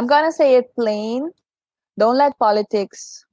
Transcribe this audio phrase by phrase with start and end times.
[0.00, 1.30] I'm gonna say it plain.
[1.98, 3.26] Don't let politics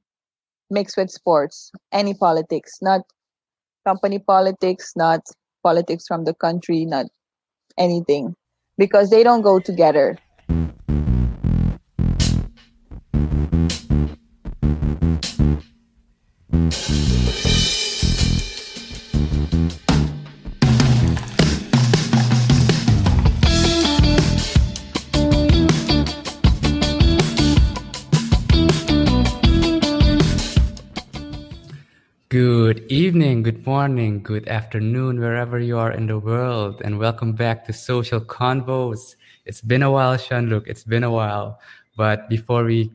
[0.70, 1.72] mix with sports.
[1.94, 3.04] Any politics, not
[3.86, 5.22] company politics, not
[5.64, 7.06] politics from the country, not
[7.78, 8.36] anything,
[8.78, 10.18] because they don't go together.
[33.48, 38.20] Good morning, good afternoon, wherever you are in the world, and welcome back to Social
[38.20, 39.16] Confoes.
[39.46, 40.48] It's been a while, Sean.
[40.48, 41.62] Look, It's been a while.
[41.96, 42.92] But before we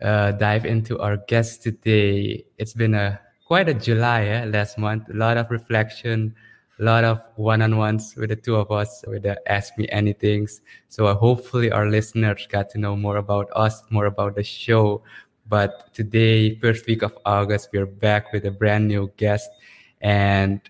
[0.00, 5.08] uh, dive into our guest today, it's been a quite a July eh, last month.
[5.10, 6.32] A lot of reflection,
[6.78, 10.60] a lot of one-on-ones with the two of us with the Ask Me Anythings.
[10.90, 15.02] So uh, hopefully our listeners got to know more about us, more about the show,
[15.52, 19.50] but today, first week of August, we're back with a brand new guest.
[20.00, 20.62] And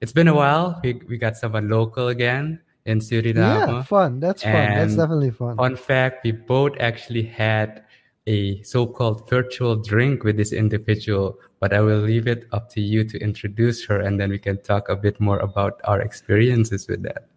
[0.00, 0.80] it's been a while.
[0.82, 3.36] We, we got someone local again in Suriname.
[3.36, 4.18] Yeah, fun.
[4.18, 4.56] That's fun.
[4.56, 5.56] And That's definitely fun.
[5.56, 7.84] Fun fact, we both actually had
[8.26, 13.04] a so-called virtual drink with this individual, but I will leave it up to you
[13.04, 17.04] to introduce her and then we can talk a bit more about our experiences with
[17.04, 17.28] that.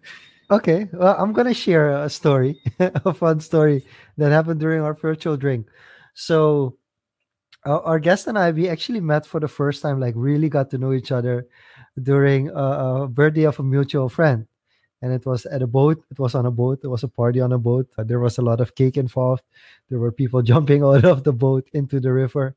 [0.49, 3.85] Okay, well, I'm gonna share a story, a fun story
[4.17, 5.67] that happened during our virtual drink.
[6.13, 6.77] So
[7.65, 10.77] our guest and I, we actually met for the first time, like really got to
[10.77, 11.47] know each other
[12.01, 14.47] during a, a birthday of a mutual friend.
[15.03, 16.03] And it was at a boat.
[16.11, 16.81] It was on a boat.
[16.83, 17.89] It was a party on a boat.
[17.97, 19.41] Uh, there was a lot of cake involved.
[19.89, 22.55] There were people jumping out of the boat into the river.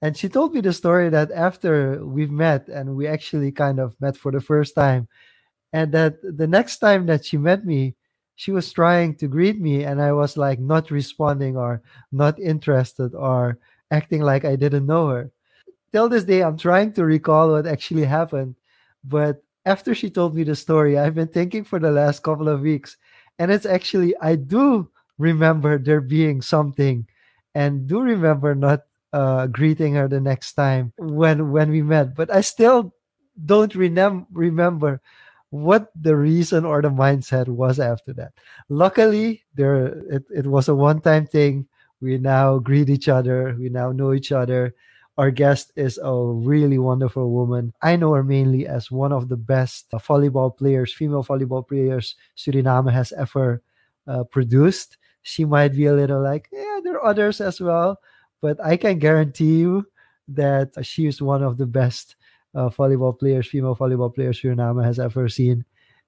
[0.00, 4.00] And she told me the story that after we've met and we actually kind of
[4.00, 5.08] met for the first time,
[5.72, 7.94] and that the next time that she met me,
[8.36, 13.14] she was trying to greet me and I was like not responding or not interested
[13.14, 13.58] or
[13.90, 15.30] acting like I didn't know her.
[15.92, 18.54] Till this day, I'm trying to recall what actually happened.
[19.04, 22.60] But after she told me the story, I've been thinking for the last couple of
[22.60, 22.96] weeks.
[23.38, 27.06] And it's actually, I do remember there being something
[27.54, 28.82] and do remember not
[29.12, 32.14] uh, greeting her the next time when when we met.
[32.14, 32.94] But I still
[33.44, 35.00] don't remem- remember
[35.50, 38.32] what the reason or the mindset was after that.
[38.68, 41.66] Luckily, there it, it was a one-time thing.
[42.00, 43.56] We now greet each other.
[43.58, 44.74] We now know each other.
[45.18, 47.74] Our guest is a really wonderful woman.
[47.82, 52.90] I know her mainly as one of the best volleyball players, female volleyball players Suriname
[52.90, 53.62] has ever
[54.06, 54.96] uh, produced.
[55.22, 58.00] She might be a little like, yeah, there are others as well,
[58.40, 59.86] but I can guarantee you
[60.28, 62.16] that she is one of the best
[62.54, 65.64] uh, volleyball players, female volleyball players Suriname has ever seen.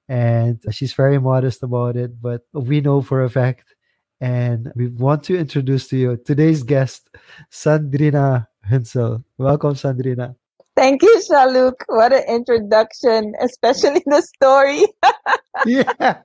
[0.09, 3.75] And she's very modest about it, but we know for a fact.
[4.23, 7.11] And we want to introduce to you today's guest,
[7.51, 9.25] Sandrina Hunsel.
[9.37, 10.37] Welcome, Sandrina.
[10.77, 11.83] Thank you, Jean-Luc.
[11.89, 14.87] What an introduction, especially the story.
[15.67, 15.93] yeah.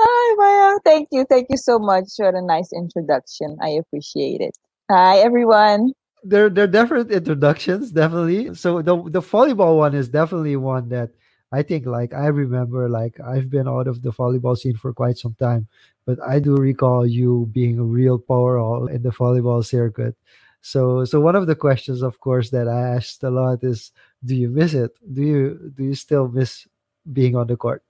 [0.00, 0.78] Hi, Maya.
[0.84, 1.24] Thank you.
[1.30, 3.56] Thank you so much for a nice introduction.
[3.62, 4.58] I appreciate it.
[4.90, 5.92] Hi, everyone
[6.22, 8.54] they're they're different introductions, definitely.
[8.54, 11.10] So the the volleyball one is definitely one that
[11.52, 15.18] I think like I remember like I've been out of the volleyball scene for quite
[15.18, 15.66] some time,
[16.10, 20.16] but I do recall you being a real powerhouse in the volleyball circuit.
[20.60, 23.92] So so one of the questions of course that I asked a lot is
[24.24, 24.98] do you miss it?
[25.14, 26.66] Do you do you still miss
[27.12, 27.82] being on the court?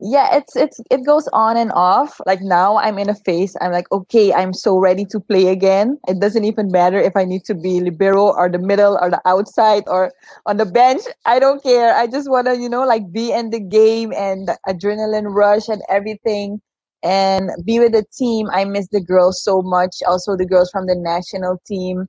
[0.00, 3.72] yeah it's it's it goes on and off like now i'm in a phase i'm
[3.72, 7.44] like okay i'm so ready to play again it doesn't even matter if i need
[7.44, 10.12] to be libero or the middle or the outside or
[10.46, 13.50] on the bench i don't care i just want to you know like be in
[13.50, 16.60] the game and the adrenaline rush and everything
[17.02, 20.86] and be with the team i miss the girls so much also the girls from
[20.86, 22.06] the national team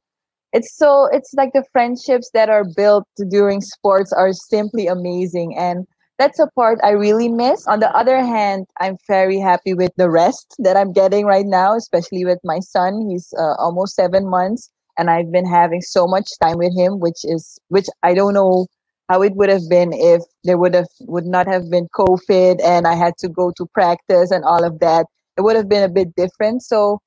[0.51, 5.85] it's so it's like the friendships that are built during sports are simply amazing and
[6.19, 7.65] that's a part I really miss.
[7.65, 11.75] On the other hand, I'm very happy with the rest that I'm getting right now,
[11.75, 13.07] especially with my son.
[13.09, 17.23] He's uh, almost seven months, and I've been having so much time with him, which
[17.23, 18.67] is which I don't know
[19.09, 22.87] how it would have been if there would have would not have been COVID and
[22.87, 25.07] I had to go to practice and all of that.
[25.37, 26.63] It would have been a bit different.
[26.63, 26.99] So,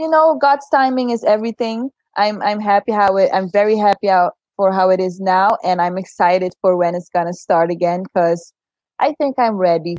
[0.00, 1.90] you know, God's timing is everything.
[2.16, 3.30] I'm I'm happy how it.
[3.32, 7.08] I'm very happy how for how it is now and i'm excited for when it's
[7.26, 8.52] to start again because
[8.98, 9.96] i think i'm ready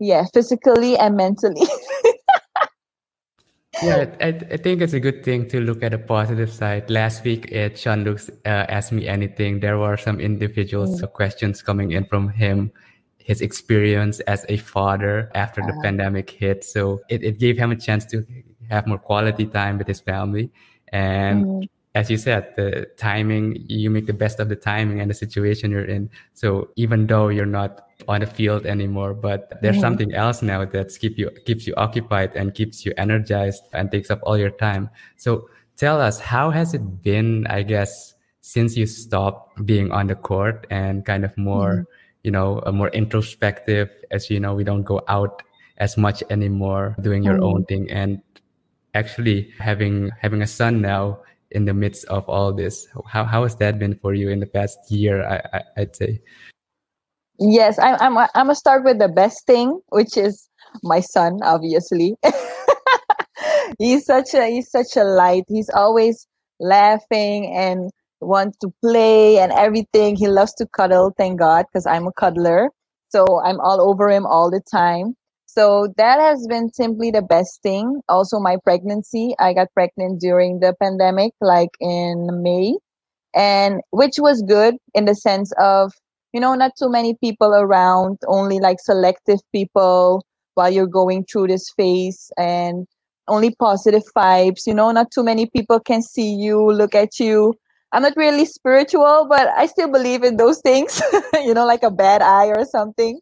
[0.00, 1.66] yeah physically and mentally
[3.82, 7.24] yeah I, I think it's a good thing to look at the positive side last
[7.24, 11.12] week at Jean-Luc's uh, asked me anything there were some individuals mm.
[11.12, 12.72] questions coming in from him
[13.24, 16.64] his experience as a father after the pandemic hit.
[16.64, 18.24] So it, it gave him a chance to
[18.70, 20.50] have more quality time with his family.
[20.92, 21.68] And Mhm.
[21.94, 25.70] as you said, the timing, you make the best of the timing and the situation
[25.70, 26.10] you're in.
[26.34, 29.80] So even though you're not on the field anymore, but there's Mhm.
[29.80, 34.10] something else now that keep you keeps you occupied and keeps you energized and takes
[34.10, 34.90] up all your time.
[35.16, 40.14] So tell us, how has it been, I guess, since you stopped being on the
[40.16, 41.86] court and kind of more,
[42.24, 45.42] you know, a more introspective, as you know, we don't go out
[45.78, 48.20] as much anymore doing your own thing and
[48.94, 51.18] actually having having a son now
[51.52, 54.46] in the midst of all this how, how has that been for you in the
[54.46, 56.20] past year I, I i'd say
[57.38, 57.96] Yes, I'm.
[58.00, 58.18] I'm.
[58.18, 60.48] I'm gonna start with the best thing, which is
[60.82, 61.40] my son.
[61.42, 62.16] Obviously,
[63.78, 65.44] he's such a he's such a light.
[65.48, 66.26] He's always
[66.60, 67.90] laughing and
[68.20, 70.16] want to play and everything.
[70.16, 71.12] He loves to cuddle.
[71.16, 72.70] Thank God, because I'm a cuddler,
[73.08, 75.16] so I'm all over him all the time.
[75.46, 78.00] So that has been simply the best thing.
[78.08, 79.34] Also, my pregnancy.
[79.38, 82.74] I got pregnant during the pandemic, like in May,
[83.34, 85.92] and which was good in the sense of
[86.32, 90.24] you know not too many people around only like selective people
[90.54, 92.86] while you're going through this phase and
[93.28, 94.90] only positive vibes you know?
[94.90, 97.54] Not too many people can see you look at you.
[97.92, 101.00] I'm not really spiritual but i still believe in those things
[101.34, 103.20] you know like a bad eye or something.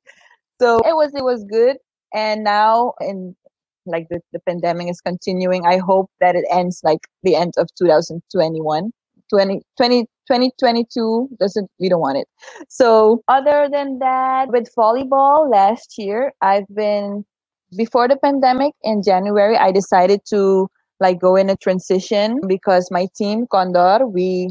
[0.60, 1.76] So it was it was good.
[2.14, 3.36] And now in
[3.86, 7.66] like the, the pandemic is continuing i hope that it ends like the end of
[7.78, 8.92] 2021
[9.30, 12.28] 20, 20 2022 doesn't we don't want it.
[12.68, 17.24] So other than that with volleyball last year i've been
[17.76, 20.68] before the pandemic in january i decided to
[21.00, 24.48] like go in a transition because my team condor we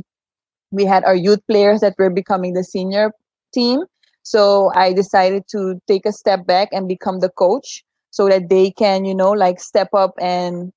[0.71, 3.11] we had our youth players that were becoming the senior
[3.53, 3.81] team.
[4.23, 8.71] So i decided to take a step back and become the coach so that they
[8.71, 10.71] can you know like step up and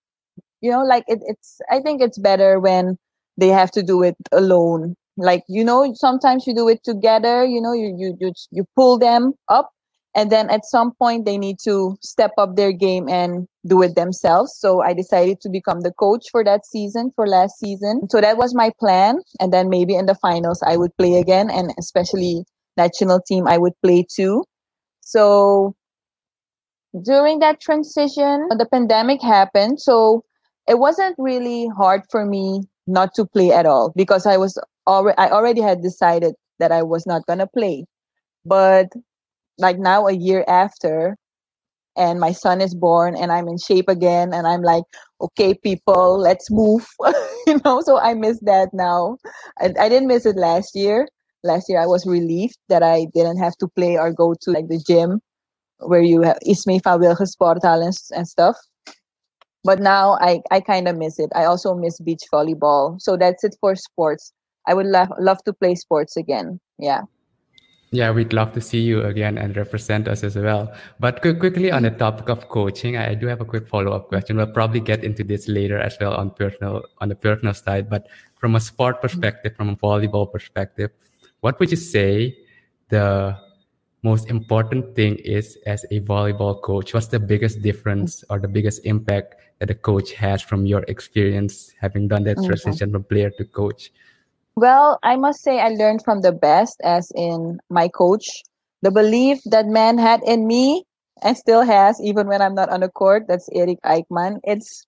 [0.61, 2.97] you know like it, it's i think it's better when
[3.37, 4.95] they have to do it alone.
[5.17, 8.99] Like you know sometimes you do it together you know you you you, you pull
[8.99, 9.71] them up
[10.15, 13.95] and then at some point they need to step up their game and do it
[13.95, 14.57] themselves.
[14.59, 18.09] So i decided to become the coach for that season for last season.
[18.11, 19.19] So that was my plan.
[19.41, 22.45] And then maybe in the finals i would play again and especially
[22.79, 24.45] national team i would play too.
[25.01, 25.75] So
[27.05, 29.81] during that transition the pandemic happened.
[29.81, 30.25] So
[30.69, 35.19] it wasn't really hard for me not to play at all because I was already
[35.19, 37.87] I already had decided that I was not gonna play.
[38.45, 38.89] But
[39.59, 41.17] like now a year after
[41.97, 44.85] and my son is born and I'm in shape again and I'm like,
[45.21, 46.87] okay people, let's move.
[47.47, 49.19] you know, so I miss that now.
[49.61, 51.07] I, I didn't miss it last year.
[51.45, 54.69] Last year I was relieved that I didn't have to play or go to like
[54.69, 55.21] the gym
[55.79, 58.57] where you have Ismay van Wilgen Sporthal and, and stuff
[59.65, 61.31] but now I, I kind of miss it.
[61.35, 63.01] I also miss beach volleyball.
[63.01, 64.33] So that's it for sports.
[64.67, 66.61] I would love love to play sports again.
[66.79, 67.03] Yeah.
[67.95, 70.73] Yeah, we'd love to see you again and represent us as well.
[70.99, 73.93] But quick, quickly on the topic of coaching, I, I do have a quick follow
[73.93, 74.39] up question.
[74.39, 77.91] We'll probably get into this later as well on personal on the personal side.
[77.91, 78.07] But
[78.41, 80.91] from a sport perspective, from a volleyball perspective,
[81.41, 82.35] what would you say
[82.89, 83.37] the
[84.03, 86.95] most important thing is as a volleyball coach?
[86.95, 91.73] What's the biggest difference or the biggest impact that a coach has from your experience
[91.81, 92.47] having done that Okay.
[92.47, 93.93] transition from player to coach?
[94.57, 98.27] Well, I must say I learned from the best, as in my coach.
[98.83, 100.83] The belief that man had in me
[101.23, 104.41] and still has, even when I'm not on the court, that's Eric Eichmann.
[104.43, 104.85] It's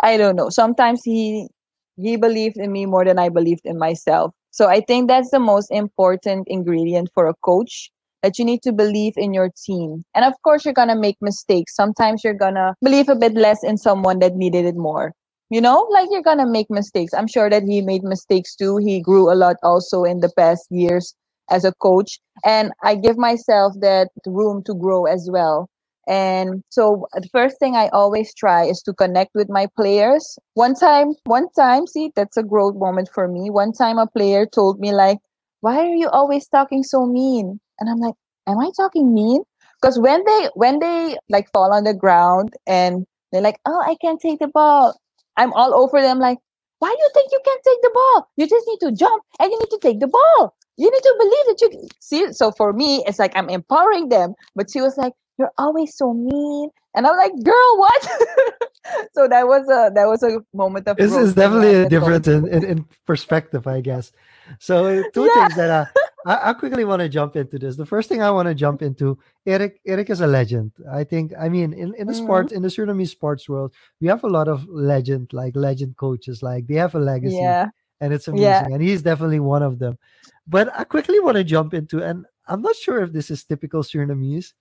[0.00, 0.50] I don't know.
[0.50, 1.48] Sometimes he
[1.96, 4.34] he believed in me more than I believed in myself.
[4.50, 7.90] So I think that's the most important ingredient for a coach
[8.22, 10.04] that you need to believe in your team.
[10.14, 11.74] And of course you're going to make mistakes.
[11.74, 15.12] Sometimes you're going to believe a bit less in someone that needed it more.
[15.50, 17.12] You know, like you're going to make mistakes.
[17.12, 18.78] I'm sure that he made mistakes too.
[18.78, 21.14] He grew a lot also in the past years
[21.50, 25.68] as a coach and I give myself that room to grow as well.
[26.08, 30.38] And so the first thing I always try is to connect with my players.
[30.54, 33.50] One time, one time, see, that's a growth moment for me.
[33.50, 35.18] One time a player told me like,
[35.60, 37.60] why are you always talking so mean?
[37.82, 38.14] And I'm like,
[38.46, 39.42] am I talking mean?
[39.80, 43.96] Because when they, when they like fall on the ground and they're like, oh, I
[44.00, 44.96] can't take the ball.
[45.36, 46.38] I'm all over them like,
[46.78, 48.28] why do you think you can't take the ball?
[48.36, 50.54] You just need to jump and you need to take the ball.
[50.76, 52.32] You need to believe that you see.
[52.32, 54.34] So for me, it's like I'm empowering them.
[54.54, 58.02] But she was like, "You're always so mean," and I'm like, "Girl, what?"
[59.14, 60.96] so that was a that was a moment of.
[60.96, 64.12] This is definitely a difference in, in, in perspective, I guess.
[64.58, 65.42] So two Yeah.
[65.42, 65.86] things that uh,
[66.26, 67.76] I, I quickly want to jump into this.
[67.76, 69.80] The first thing I want to jump into, Eric.
[69.86, 70.72] Eric is a legend.
[70.90, 71.32] I think.
[71.38, 72.22] I mean, in, in the Mhm.
[72.24, 76.42] sports, in the Suriname sports world, we have a lot of legend, like legend coaches.
[76.42, 77.68] Like they have a legacy, Yeah.
[78.00, 78.44] and it's amazing.
[78.44, 78.66] Yeah.
[78.72, 79.98] And he's definitely one of them.
[80.46, 83.82] But I quickly want to jump into, and I'm not sure if this is typical
[83.82, 84.52] Surinamese,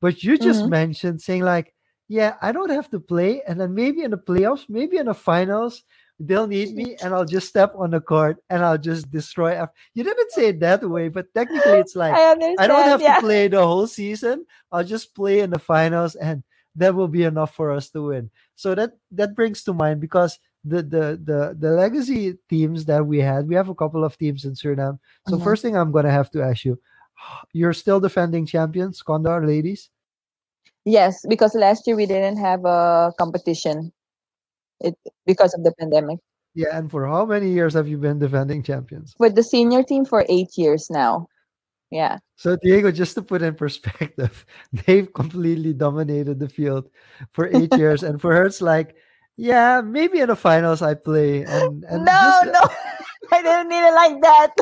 [0.00, 0.70] but you just Mhm.
[0.70, 1.74] mentioned saying like,
[2.08, 5.14] yeah, I don't have to play, and then maybe in the playoffs, maybe in the
[5.14, 5.82] finals,
[6.20, 9.52] they'll need me, and I'll just step on the court and I'll just destroy.
[9.60, 12.12] ev- You didn't say it that way, but technically, it's like
[12.58, 12.64] I.
[12.64, 13.16] I don't have yeah.
[13.16, 14.46] to play the whole season.
[14.72, 16.42] I'll just play in the finals, and
[16.76, 18.30] that will be enough for us to win.
[18.54, 23.20] So that that brings to mind because the the the the legacy teams that we
[23.20, 24.98] had, we have a couple of teams in Suriname.
[25.28, 25.44] So Mhm.
[25.44, 26.78] first thing I'm gonna have to ask you,
[27.52, 29.90] you're still defending champions, Condor ladies.
[30.84, 33.92] Yes, because last year we didn't have a competition.
[34.80, 36.18] It because of the pandemic.
[36.54, 39.14] Yeah, and for how many years have you been defending champions?
[39.18, 41.28] With the senior team for eight years now.
[41.90, 42.18] Yeah.
[42.36, 44.44] So Diego, just to put in perspective,
[44.86, 46.88] they've completely dominated the field
[47.32, 48.96] for eight years, and for her, it's like,
[49.36, 52.60] yeah, maybe in the finals I play, and and no, just- no.
[53.32, 54.54] I didn't need it like that.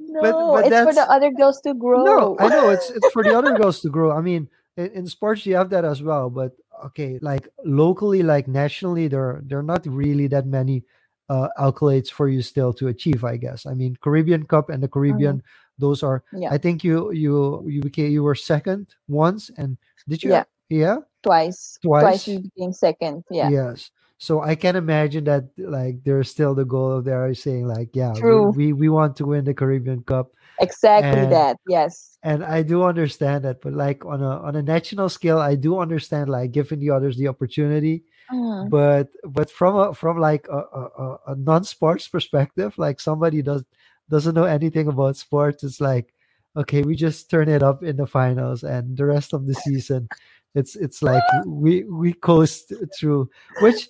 [0.00, 2.02] No, but it's for the other girls to grow.
[2.02, 4.10] No, I know it's it's for the other girls to grow.
[4.10, 6.52] I mean, in, in sports you have that as well, but
[6.86, 10.84] okay, like locally, like nationally, there there are not really that many
[11.28, 13.24] uh, accolades for you still to achieve.
[13.26, 13.66] I guess.
[13.66, 15.42] I mean, Caribbean Cup and the Caribbean,
[15.76, 16.22] those are.
[16.32, 16.54] Yeah.
[16.54, 19.76] I think you you you became you were second once, and
[20.08, 20.30] did you?
[20.30, 20.44] Yeah.
[20.70, 20.98] Yeah.
[21.22, 21.78] twice.
[21.82, 22.02] Twice?
[22.02, 23.24] Twice we became second.
[23.30, 23.50] Yeah.
[23.50, 23.90] Yes.
[24.18, 28.12] So I can imagine that like there's still the goal of there saying like yeah
[28.12, 28.50] we- True.
[28.50, 31.56] We, we want to win the Caribbean Cup Exactly And- that.
[31.68, 32.18] Yes.
[32.24, 35.78] and I do understand that but like on a on a national scale I do
[35.78, 38.68] understand like giving the others the opportunity Mm.
[38.68, 43.64] but but from a from like a, a, a- non-sports perspective like somebody does
[44.10, 46.12] doesn't know anything about sports it's like
[46.54, 50.08] okay we just turn it up in the finals and the rest of the season
[50.54, 53.30] it's it's like we we coast through
[53.62, 53.88] which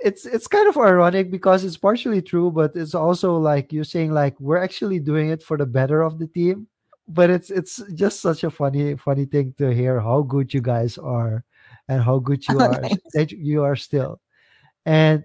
[0.00, 4.12] it's it's kind of ironic because it's partially true but it's also like you're saying
[4.12, 6.68] like we're actually doing it for the better of the team.
[7.08, 10.98] But it's it's just such a funny funny thing to hear how good you guys
[10.98, 11.44] are
[11.88, 12.82] and how good you Oh, are
[13.14, 14.20] that you are still.
[14.84, 15.24] And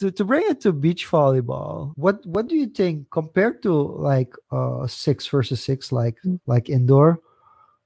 [0.00, 4.34] to, to bring it to beach volleyball what what do you think compared to like
[4.50, 6.40] uh six versus six like Mm.
[6.46, 7.20] like indoor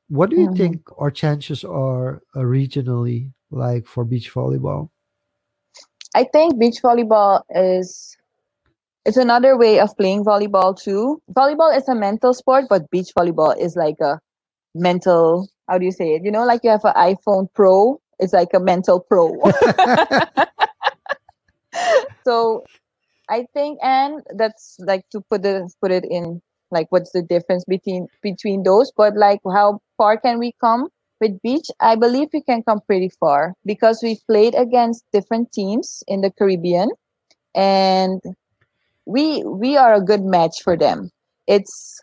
[0.08, 4.88] what do you think our chances are uh, regionally like for beach volleyball
[6.14, 8.16] I think beach volleyball is
[9.04, 11.20] it's another way of playing volleyball too.
[11.32, 14.18] Volleyball is a mental sport, but beach volleyball is like a
[14.74, 16.24] mental how do you say it?
[16.24, 19.34] You know, like you have an iPhone Pro, it's like a mental pro.
[22.24, 22.64] so
[23.28, 27.64] I think and that's like to put the put it in like what's the difference
[27.66, 30.88] between between those, but like how far can we come
[31.20, 31.68] with beach?
[31.80, 36.30] I believe we can come pretty far because we've played against different teams in the
[36.30, 36.90] Caribbean
[37.54, 38.20] and
[39.06, 41.10] we we are a good match for them.
[41.46, 42.00] It's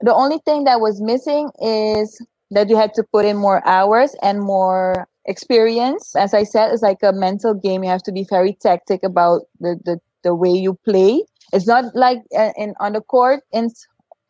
[0.00, 2.20] the only thing that was missing is
[2.50, 6.16] that you had to put in more hours and more experience.
[6.16, 7.84] As I said, it's like a mental game.
[7.84, 11.24] You have to be very tactic about the the, the way you play.
[11.52, 13.70] It's not like uh, in on the court in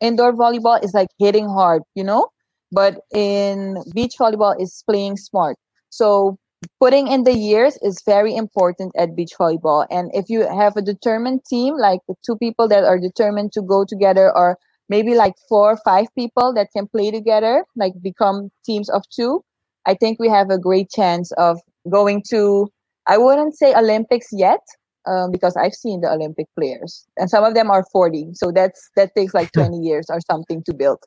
[0.01, 0.81] indoor volleyball.
[0.83, 2.27] It's like hitting hard, you know.
[2.73, 5.57] But in beach volleyball, is playing smart.
[5.89, 6.37] So
[6.79, 9.85] putting in the years is very important at beach volleyball.
[9.91, 13.61] And if you have a determined team, like the two people that are determined to
[13.61, 14.57] go together, or
[14.89, 19.43] maybe like four or five people that can play together, like become teams of two,
[19.85, 21.59] I think we have a great chance of
[21.91, 22.67] going to,
[23.07, 24.61] I wouldn't say Olympics yet.
[25.05, 28.89] Um, because I've seen the Olympic players, and some of them are 40, so that's
[28.95, 30.99] that takes like 20 years or something to build.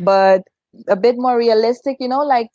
[0.00, 0.42] But
[0.88, 2.48] a bit more realistic, you know, like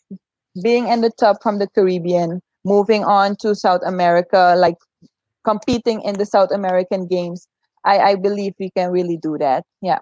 [0.63, 4.75] being in the top from the Caribbean, moving on to South America, like
[5.43, 7.47] competing in the South American games.
[7.85, 9.63] I, I believe we can really do that.
[9.81, 9.99] Yeah.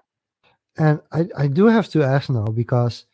[0.76, 3.06] And I, I do have to ask now because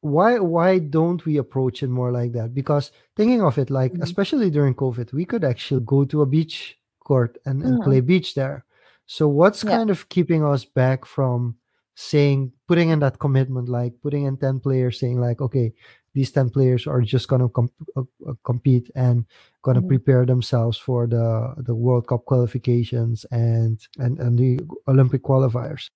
[0.00, 2.54] why why don't we approach it more like that?
[2.54, 4.02] Because thinking of it, like Mhm.
[4.02, 7.84] especially during COVID, we could actually go to a beach court and, and Mhm.
[7.84, 8.64] play beach there.
[9.06, 9.76] So what's Yeah.
[9.76, 11.56] kind of keeping us back from
[11.98, 15.72] saying putting in that commitment, like putting in ten players, saying like, okay,
[16.14, 19.24] these ten players are just gonna com- uh, uh, compete and
[19.62, 19.88] gonna Mhm.
[19.88, 25.90] prepare themselves for the the World Cup qualifications and and and the Olympic qualifiers.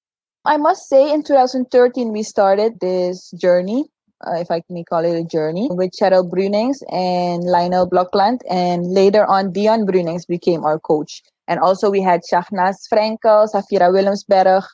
[0.45, 3.87] I must say, in 2013, we started this journey,
[4.27, 8.41] uh, if I may call it a journey, with Cheryl Brunings and Lionel Blockland.
[8.51, 11.23] And later on, Dion Brunings became our coach.
[11.47, 14.65] And also we had Shahnaz Frankel, Safira Willemsberg.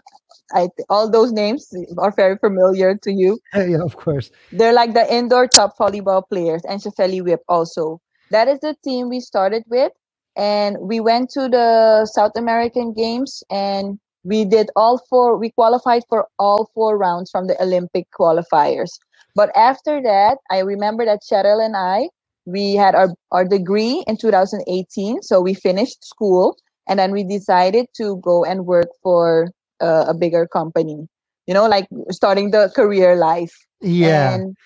[0.55, 3.39] I, all those names are very familiar to you.
[3.55, 4.31] yeah, of course.
[4.53, 8.01] They're like the indoor top volleyball players, and Shefeli Whip also.
[8.31, 9.93] That is the team we started with.
[10.37, 16.03] And we went to the South American Games and we did all four, we qualified
[16.09, 18.91] for all four rounds from the Olympic qualifiers.
[19.35, 22.09] But after that, I remember that Cheryl and I,
[22.47, 25.23] we had our, our degree in 2018.
[25.23, 26.57] So we finished school
[26.89, 29.51] and then we decided to go and work for
[29.81, 31.07] uh, a bigger company,
[31.47, 33.55] you know, like starting the career life.
[33.81, 34.39] Yeah.
[34.39, 34.57] And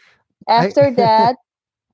[0.48, 1.36] after I- that,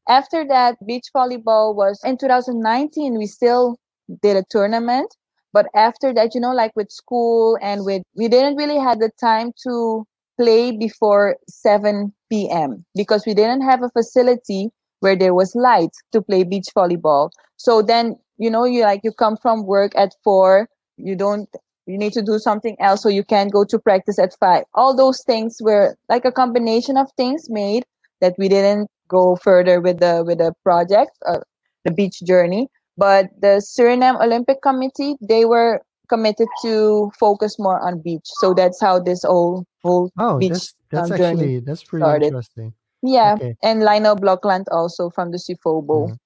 [0.08, 3.16] after that, beach volleyball was in 2019.
[3.18, 3.76] We still
[4.22, 5.14] did a tournament,
[5.52, 9.10] but after that, you know, like with school and with, we didn't really have the
[9.20, 10.04] time to
[10.38, 12.84] play before 7 p.m.
[12.94, 14.70] because we didn't have a facility
[15.00, 17.30] where there was light to play beach volleyball.
[17.56, 21.48] So then, you know, you like you come from work at four, you don't
[21.88, 24.64] you need to do something else so you can't go to practice at five.
[24.74, 27.84] All those things were like a combination of things made
[28.20, 31.40] that we didn't go further with the with the project, uh,
[31.84, 32.68] the beach journey.
[32.96, 38.26] But the Suriname Olympic Committee, they were committed to focus more on beach.
[38.40, 42.02] So that's how this whole whole Oh, beach that's that's um, journey actually that's pretty
[42.02, 42.26] started.
[42.26, 42.74] interesting.
[43.02, 43.34] yeah.
[43.34, 43.56] Okay.
[43.62, 46.10] And Lionel Blockland also from the Suvobo.
[46.10, 46.18] Mhm.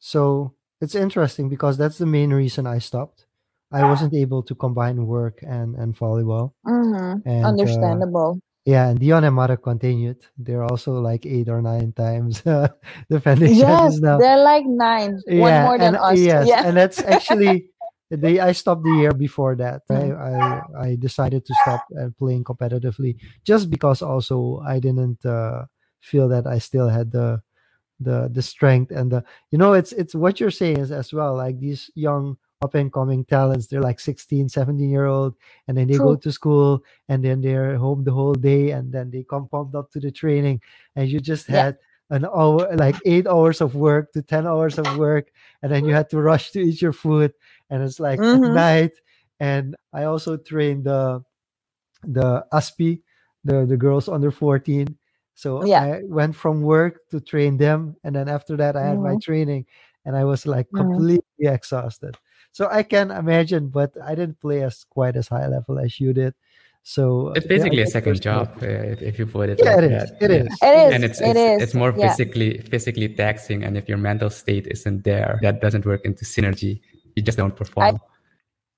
[0.00, 3.26] So it's interesting because that's the main reason I stopped.
[3.72, 6.52] I wasn't able to combine work and and volleyball.
[6.66, 7.28] Mm-hmm.
[7.28, 8.40] And uh, Understandable.
[8.64, 10.20] yeah, and Dion and Mara continued.
[10.38, 12.42] They're also like eight or nine times
[13.10, 14.18] defending yes, champions now.
[14.18, 15.18] they're like nine.
[15.26, 16.18] One more than and, us.
[16.18, 16.62] Yes, yeah.
[16.66, 17.66] and that's actually
[18.10, 18.38] they.
[18.38, 19.82] I stopped the year before that.
[19.90, 20.20] I, Mhm.
[20.20, 20.40] I
[20.78, 25.64] I decided to stop uh, playing competitively just because also I didn't uh,
[26.00, 27.40] feel that I still had the
[28.00, 31.36] the the strength and the you know it's it's what you're saying is as well
[31.38, 35.34] like these young up and coming talents they're like 16 17 year old
[35.68, 39.10] and then they go to school and then they're home the whole day and then
[39.10, 40.60] they come pumped up to the training
[40.96, 41.64] and you just Yeah.
[41.64, 41.76] had
[42.10, 45.94] an hour like eight hours of work to 10 hours of work and then you
[45.94, 47.32] had to rush to eat your food
[47.70, 48.46] and it's like at Mhm.
[48.46, 48.92] night
[49.40, 51.22] and i also trained the
[52.04, 53.02] the aspi
[53.44, 54.96] the the girls under 14
[55.34, 55.80] so Yeah.
[55.80, 59.64] i went from work to train them and then after that i had my training
[60.04, 60.74] and i was like Mhm.
[60.74, 62.16] completely exhausted
[62.52, 66.12] so i can imagine but i didn't play as quite as high level as you
[66.14, 66.34] did
[66.84, 69.78] so It's yeah, basically a second job, uh, if, if you put it yeah like
[69.78, 70.10] it is that.
[70.20, 70.44] it Yeah.
[70.46, 70.94] is It is.
[70.94, 71.62] And it's it it's, is.
[71.62, 72.16] it's more yeah.
[72.16, 76.80] physically physically taxing, and if your mental state isn't there, that doesn't work into synergy.
[77.16, 78.00] You just don't perform.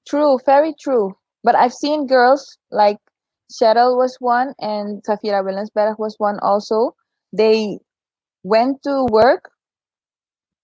[0.08, 1.16] True, very true.
[1.44, 2.98] But I've seen girls like
[3.52, 6.94] Cheryl was one and Safira Willensberg was one also.
[7.32, 7.78] They
[8.44, 9.50] went to work,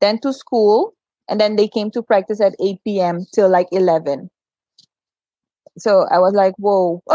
[0.01, 0.94] then to school,
[1.31, 3.25] and then they came to practice at 8 p.m.
[3.33, 4.29] till like 11.
[5.79, 7.03] So I was like, whoa.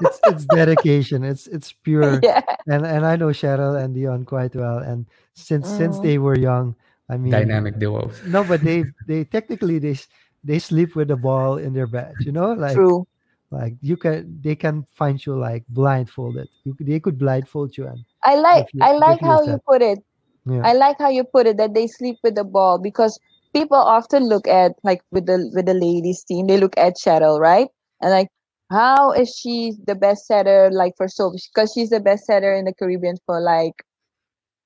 [0.00, 2.40] it's it's dedication it's it's pure yeah.
[2.68, 6.02] and and i know cheryl and dion quite well and since since Mm.
[6.02, 6.74] they were young
[7.10, 8.14] i mean Dynamic duos.
[8.26, 9.98] no but they they technically they
[10.44, 13.06] they sleep with the ball in their bed you know like True.
[13.50, 18.04] like you can they can find you like blindfolded you they could blindfold you and
[18.22, 19.98] I like you- I like how you put it.
[20.46, 23.18] yeah I like how you put it that they sleep with the ball because
[23.58, 27.38] people often look at like with the with the ladies team they look at Cheryl
[27.40, 27.68] right?
[28.00, 28.28] And like
[28.70, 32.64] how is she the best setter like for so because she's the best setter in
[32.66, 33.84] the Caribbean for like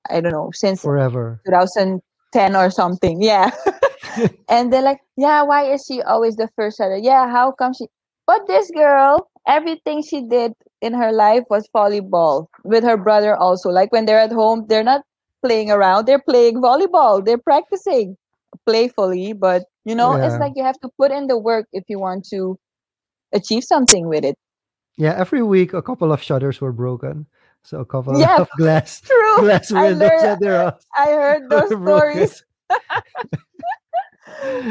[0.09, 1.41] I don't know since forever.
[1.45, 3.51] 2010 or something yeah.
[4.49, 6.97] And they're like yeah why is she always the first setter?
[6.97, 7.87] Yeah how come she
[8.27, 13.69] but this girl everything she did in her life was volleyball with her brother also.
[13.69, 15.01] Like when they're at home they're not
[15.43, 18.15] playing around they're playing volleyball they're practicing
[18.65, 21.99] playfully but you know it's like you have to put in the work if you
[21.99, 22.57] want to
[23.33, 24.35] achieve something with it
[24.97, 27.25] yeah every week a couple of shutters were broken
[27.63, 28.37] so a couple Yeah.
[28.41, 32.43] of glass true glass I windows learned- at their house i heard those stories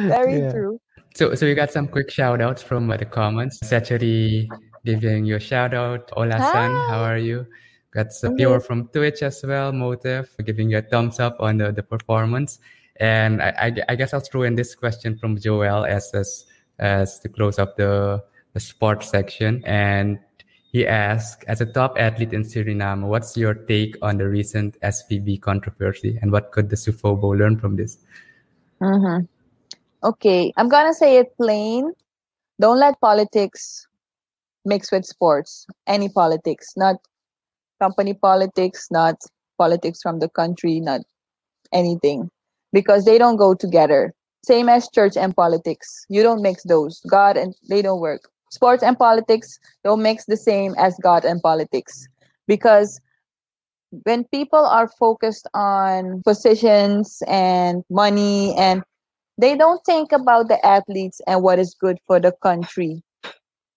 [0.08, 0.52] very Yeah.
[0.52, 0.78] true
[1.14, 3.60] So, so we got some quick shout outs from uh, the comments.
[3.68, 4.48] Sachary
[4.82, 6.08] giving you a shout out.
[6.16, 7.44] Ola San, how are you?
[7.92, 11.68] Got some viewer from Twitch as well, Motive, giving you a thumbs up on the,
[11.70, 12.60] the performance.
[12.96, 16.44] And I, I, I guess I'll throw in this question from Joel as, as,
[16.78, 19.62] as to close up the, the sports section.
[19.64, 20.18] And
[20.72, 25.42] he asked, as a top athlete in Suriname, what's your take on the recent SVB
[25.42, 26.18] controversy?
[26.22, 27.98] And what could the Suvobo learn from this?
[28.80, 29.24] Mm-hmm.
[30.04, 31.92] Okay, I'm gonna say it plain.
[32.58, 33.86] Don't let politics
[34.64, 35.66] mix with sports.
[35.86, 36.96] Any politics, not
[37.80, 39.16] company politics, not
[39.58, 41.02] politics from the country, not
[41.72, 42.30] anything,
[42.72, 44.12] because they don't go together.
[44.44, 46.04] Same as church and politics.
[46.08, 47.00] You don't mix those.
[47.08, 48.28] God and they don't work.
[48.50, 52.08] Sports and politics don't mix the same as God and politics.
[52.46, 53.00] Because
[54.04, 58.82] when people are focused on positions and money and
[59.38, 63.02] they don't think about the athletes and what is good for the country.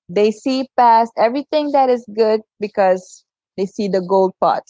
[0.09, 3.23] They see past everything that is good because
[3.57, 4.63] they see the gold pot.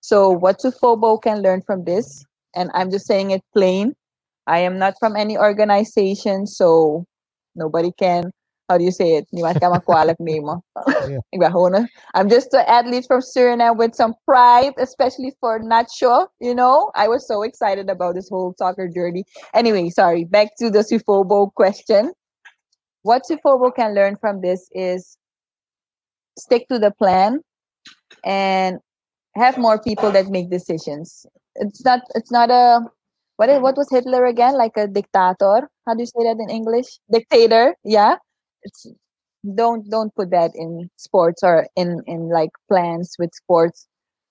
[0.00, 2.24] So what Suvobo can learn from this,
[2.58, 3.94] and I'm just saying it plain,
[4.46, 7.04] I am not from any organization, so
[7.54, 8.32] nobody can
[8.68, 9.26] how do you say it?
[9.32, 10.60] Ni ka makualag nimo.
[12.14, 16.26] I'm just an athlete from Suriname with some pride, especially for Natio.
[16.40, 19.24] You know, I was so excited about this whole soccer journey.
[19.54, 20.24] Anyway, sorry.
[20.24, 22.12] Back to the Suvobo question.
[23.02, 25.16] What Suvobo can learn from this is
[26.38, 27.40] stick to the plan
[28.24, 28.78] and
[29.34, 31.24] have more people that make decisions.
[31.58, 32.02] It's not.
[32.14, 32.80] It's not a
[33.36, 34.56] what what was Hitler again?
[34.56, 35.68] Like a dictator?
[35.86, 37.00] How do you say that in English?
[37.12, 38.16] Dictator, yeah.
[38.62, 38.86] It's
[39.56, 43.88] don't don't put that in sports or in in like plans with sports.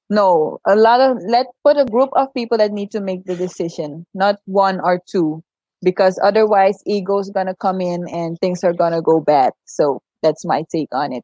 [0.09, 3.35] No, a lot of let put a group of people that need to make the
[3.35, 5.43] decision, not one or two,
[5.83, 9.53] because otherwise ego's gonna come in and things are gonna go bad.
[9.65, 11.23] So that's my take on it.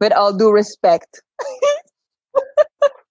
[0.00, 1.22] With all due respect.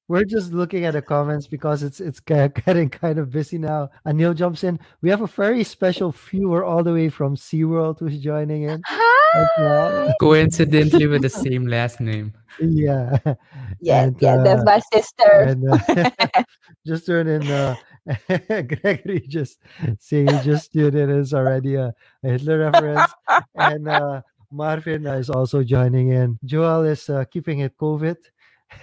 [0.09, 2.19] We're just looking at the comments because it's it's
[2.65, 3.91] getting kind of busy now.
[4.07, 4.79] Anil jumps in.
[5.01, 8.81] We have a very special viewer all the way from SeaWorld who's joining in.
[8.87, 10.11] Hi.
[10.19, 12.33] Coincidentally with the same last name.
[12.59, 13.17] Yeah.
[13.81, 15.31] Yeah, and, yeah, uh, that's my sister.
[15.31, 16.43] And, uh,
[16.85, 17.75] just turn in uh,
[18.27, 19.59] Gregory just
[19.99, 21.93] saying he just tuned in is already a,
[22.23, 23.13] a Hitler reference.
[23.55, 26.39] and uh, Marvin is also joining in.
[26.43, 28.17] Joel is uh, keeping it COVID.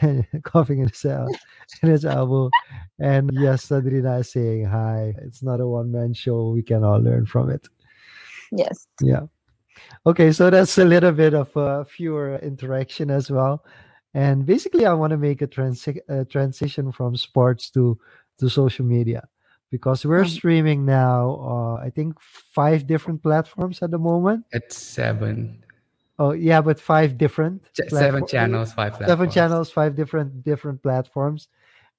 [0.42, 1.28] coughing in his, el-
[1.82, 2.50] in his elbow.
[2.98, 5.14] And yes, Sandrina is saying hi.
[5.22, 6.50] It's not a one man show.
[6.50, 7.66] We can all learn from it.
[8.52, 8.86] Yes.
[9.00, 9.22] Yeah.
[10.06, 13.64] Okay, so that's a little bit of a fewer interaction as well.
[14.14, 17.98] And basically, I want to make a, transi- a transition from sports to,
[18.38, 19.28] to social media
[19.70, 20.30] because we're mm.
[20.30, 24.46] streaming now, uh, I think, five different platforms at the moment.
[24.52, 25.62] It's seven.
[26.18, 29.10] Oh yeah, but five different Ch- seven channels, five platforms.
[29.10, 31.48] seven channels, five different different platforms,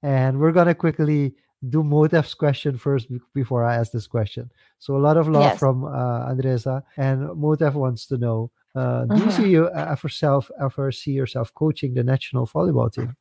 [0.01, 1.35] and we're gonna quickly
[1.69, 4.51] do Motef's question first before I ask this question.
[4.79, 5.59] So a lot of love yes.
[5.59, 9.29] from uh, Andresa, and Motef wants to know: uh, Do you mm-hmm.
[9.29, 13.15] see you uh, ever self ever see yourself coaching the national volleyball team?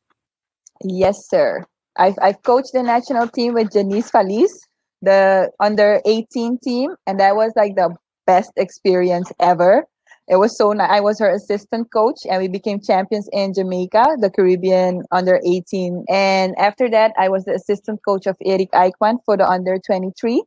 [0.83, 1.63] Yes, sir.
[1.97, 4.67] I've I've coached the national team with Janice Feliz,
[5.03, 9.85] the under 18 team, and that was like the best experience ever
[10.27, 10.89] it was so nice.
[10.91, 16.03] I was her assistant coach and we became champions in Jamaica, the Caribbean under 18.
[16.09, 20.43] And after that, I was the assistant coach of Eric Aikman for the under 23.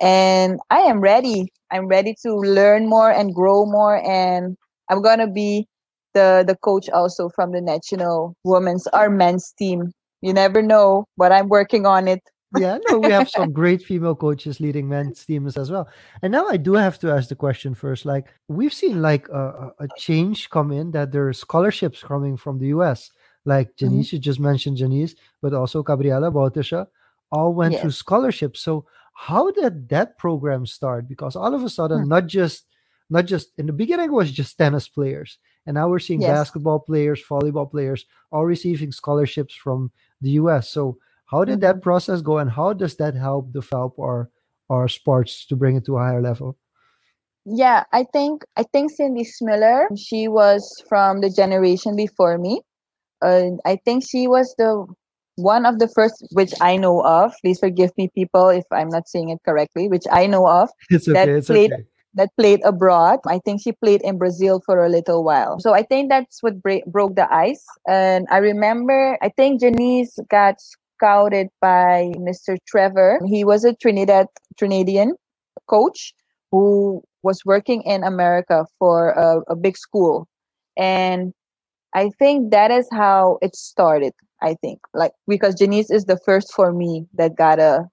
[0.00, 1.52] And I am ready.
[1.70, 4.02] I'm ready to learn more and grow more.
[4.08, 4.56] And
[4.88, 5.66] I'm going to be
[6.14, 9.92] the, the coach also from the national women's or men's team.
[10.22, 12.22] You never know, but I'm working on it
[12.58, 15.88] yeah, no, we have some great female coaches leading men's teams as well.
[16.22, 18.04] And now I do have to ask the question first.
[18.04, 22.58] Like we've seen like a, a change come in that there are scholarships coming from
[22.58, 23.10] the US.
[23.44, 23.86] Like mm-hmm.
[23.86, 24.16] Janice, mm-hmm.
[24.16, 26.86] you just mentioned Janice, but also Gabriela Bautisha,
[27.30, 27.82] all went yes.
[27.82, 28.60] through scholarships.
[28.60, 28.84] So
[29.14, 31.08] how did that program start?
[31.08, 32.08] Because all of a sudden, hmm.
[32.08, 32.64] not just
[33.10, 36.30] not just in the beginning it was just tennis players, and now we're seeing yes.
[36.30, 40.70] basketball players, volleyball players, all receiving scholarships from the US.
[40.70, 40.98] So
[41.30, 41.82] how did that mm-hmm.
[41.82, 44.30] process go, and how does that help develop our
[44.68, 46.56] our sports to bring it to a higher level?
[47.44, 49.88] Yeah, I think I think Cindy Smiller.
[49.96, 52.62] She was from the generation before me.
[53.22, 54.86] Uh, I think she was the
[55.36, 57.32] one of the first, which I know of.
[57.42, 59.88] Please forgive me, people, if I'm not saying it correctly.
[59.88, 60.68] Which I know of.
[60.90, 61.14] It's okay.
[61.14, 61.84] That it's played, okay.
[62.14, 63.20] That played abroad.
[63.26, 65.60] I think she played in Brazil for a little while.
[65.60, 67.64] So I think that's what break, broke the ice.
[67.86, 70.56] And I remember, I think Janice got
[71.00, 72.58] scouted by Mr.
[72.68, 73.20] Trevor.
[73.26, 74.26] He was a Trinidad
[74.60, 75.12] Trinidadian
[75.66, 76.12] coach
[76.50, 80.28] who was working in America for a, a big school.
[80.76, 81.32] And
[81.94, 84.12] I think that is how it started.
[84.42, 87.86] I think like because Janice is the first for me that got a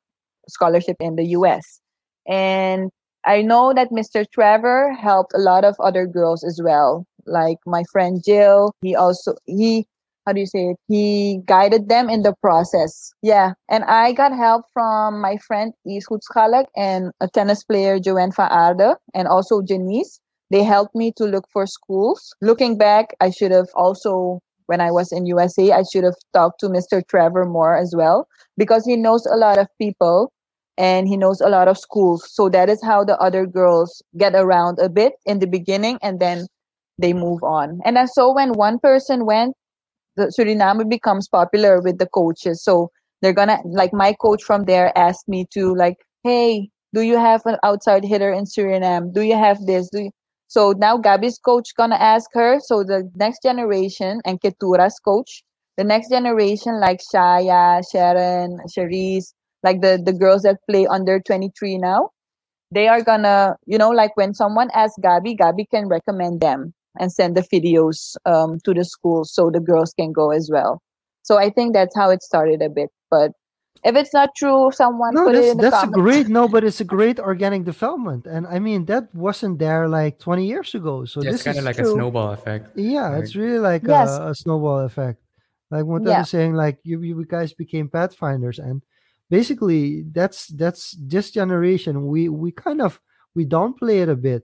[0.47, 1.81] scholarship in the US.
[2.27, 2.89] And
[3.25, 4.25] I know that Mr.
[4.31, 7.05] Trevor helped a lot of other girls as well.
[7.25, 9.85] Like my friend Jill, he also he
[10.27, 10.77] how do you say it?
[10.89, 13.13] He guided them in the process.
[13.21, 13.53] Yeah.
[13.69, 18.97] And I got help from my friend Is Hutzkalek and a tennis player, Joanne Faarde,
[19.13, 20.19] and also Janice.
[20.51, 22.35] They helped me to look for schools.
[22.41, 26.59] Looking back, I should have also, when I was in USA, I should have talked
[26.59, 27.01] to Mr.
[27.07, 30.31] Trevor more as well because he knows a lot of people
[30.77, 32.27] and he knows a lot of schools.
[32.29, 36.19] So that is how the other girls get around a bit in the beginning and
[36.19, 36.47] then
[36.99, 37.79] they move on.
[37.85, 39.55] And so when one person went,
[40.17, 42.63] the Suriname becomes popular with the coaches.
[42.63, 47.17] So they're gonna like my coach from there asked me to like, hey, do you
[47.17, 49.13] have an outside hitter in Suriname?
[49.13, 49.89] Do you have this?
[49.89, 50.11] Do you?
[50.47, 52.59] So now Gabby's coach gonna ask her.
[52.59, 55.43] So the next generation and Ketura's coach,
[55.77, 61.77] the next generation like Shaya, Sharon, Cherise, like the the girls that play under 23
[61.77, 62.09] now,
[62.71, 67.11] they are gonna, you know, like when someone asks Gabby, Gabby can recommend them and
[67.11, 70.81] send the videos um, to the school so the girls can go as well.
[71.23, 72.89] So I think that's how it started a bit.
[73.11, 73.31] But
[73.83, 75.93] if it's not true, someone no, put that's, it in the that's a comments.
[76.01, 80.19] great no, but it's a great organic development, and I mean that wasn't there like
[80.19, 81.05] 20 years ago.
[81.05, 82.77] So Yeah, this it's kind is of like a snowball effect.
[82.77, 83.19] yeah, right?
[83.23, 84.09] it's really like Yes.
[84.09, 85.21] a, a snowball effect.
[85.71, 86.19] Like what I Yeah.
[86.19, 88.81] was saying, like you, you guys became pathfinders, and
[89.29, 92.07] basically that's that's this generation.
[92.07, 92.99] We we kind of
[93.35, 94.43] we downplay it a bit,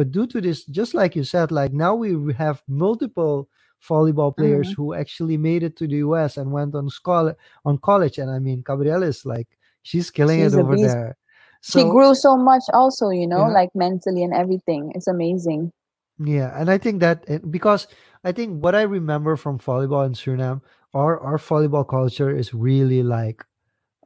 [0.00, 3.50] but due to this, just like you said, like now we have multiple
[3.86, 4.82] volleyball players Mm-hmm.
[4.82, 7.34] who actually made it to the US and went on school
[7.66, 8.16] on college.
[8.18, 9.48] And I mean, Gabrielle is like
[9.82, 10.96] she's killing She's it over beast.
[10.96, 11.16] there.
[11.62, 13.52] she grew so much also, you know, Yeah.
[13.52, 14.92] like mentally and everything.
[14.94, 15.72] It's amazing.
[16.18, 17.86] Yeah, and I think that it, because
[18.24, 20.62] I think what I remember from volleyball in Suriname,
[20.94, 23.44] our our volleyball culture is really like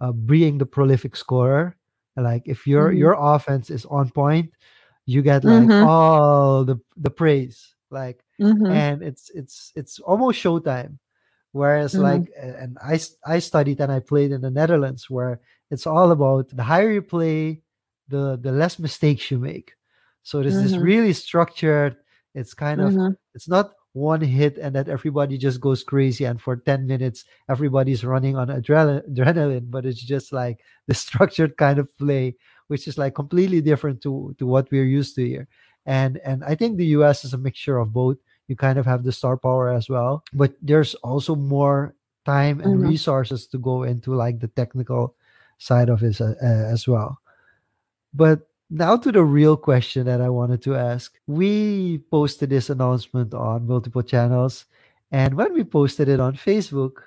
[0.00, 1.76] uh, being the prolific scorer.
[2.16, 2.98] Like if your Mhm.
[2.98, 4.50] your offense is on point,
[5.06, 5.82] you get like Mhm.
[5.82, 7.74] all the the praise.
[7.90, 8.70] Like Mhm.
[8.74, 10.98] and it's it's it's almost showtime.
[11.52, 12.02] Whereas Mhm.
[12.02, 15.40] like and i i studied and I played in the Netherlands where
[15.70, 17.62] it's all about the higher you play,
[18.08, 19.74] the the less mistakes you make.
[20.22, 20.80] So this Mhm.
[20.80, 21.96] really structured.
[22.34, 23.16] It's kind of Mhm.
[23.34, 28.04] it's not one hit and that everybody just goes crazy and for 10 minutes everybody's
[28.04, 32.36] running on adrenaline, adrenaline but it's just like the structured kind of play
[32.68, 35.48] which is like completely different to to what we're used to here.
[35.86, 38.18] And and i think the us is a mixture of both.
[38.48, 41.94] You kind of have the star power as well but there's also more
[42.26, 42.88] time and Mhm.
[42.90, 45.14] resources to go into like the technical
[45.58, 47.20] side of it uh, uh, as well.
[48.14, 51.14] But now to the real question that I wanted to ask.
[51.26, 54.66] We posted this announcement on multiple channels,
[55.12, 56.98] and when we posted it on Facebook,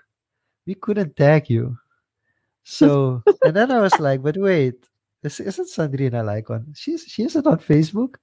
[0.65, 1.77] we couldn't tag you.
[2.63, 4.75] So, and then I was like, but wait,
[5.23, 6.73] this isn't Sandrina Lycon.
[6.75, 8.15] She's she isn't on Facebook.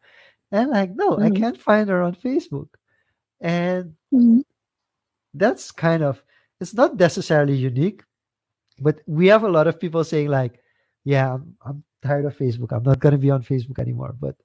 [0.52, 1.36] And like, no, I Mhm.
[1.36, 2.68] can't find her on Facebook.
[3.40, 4.44] And Mhm.
[5.34, 6.22] that's kind of
[6.60, 8.02] it's not necessarily unique,
[8.80, 10.60] but we have a lot of people saying like,
[11.04, 12.72] yeah, I'm, I'm tired of Facebook.
[12.72, 14.14] I'm not gonna be on Facebook anymore.
[14.20, 14.36] But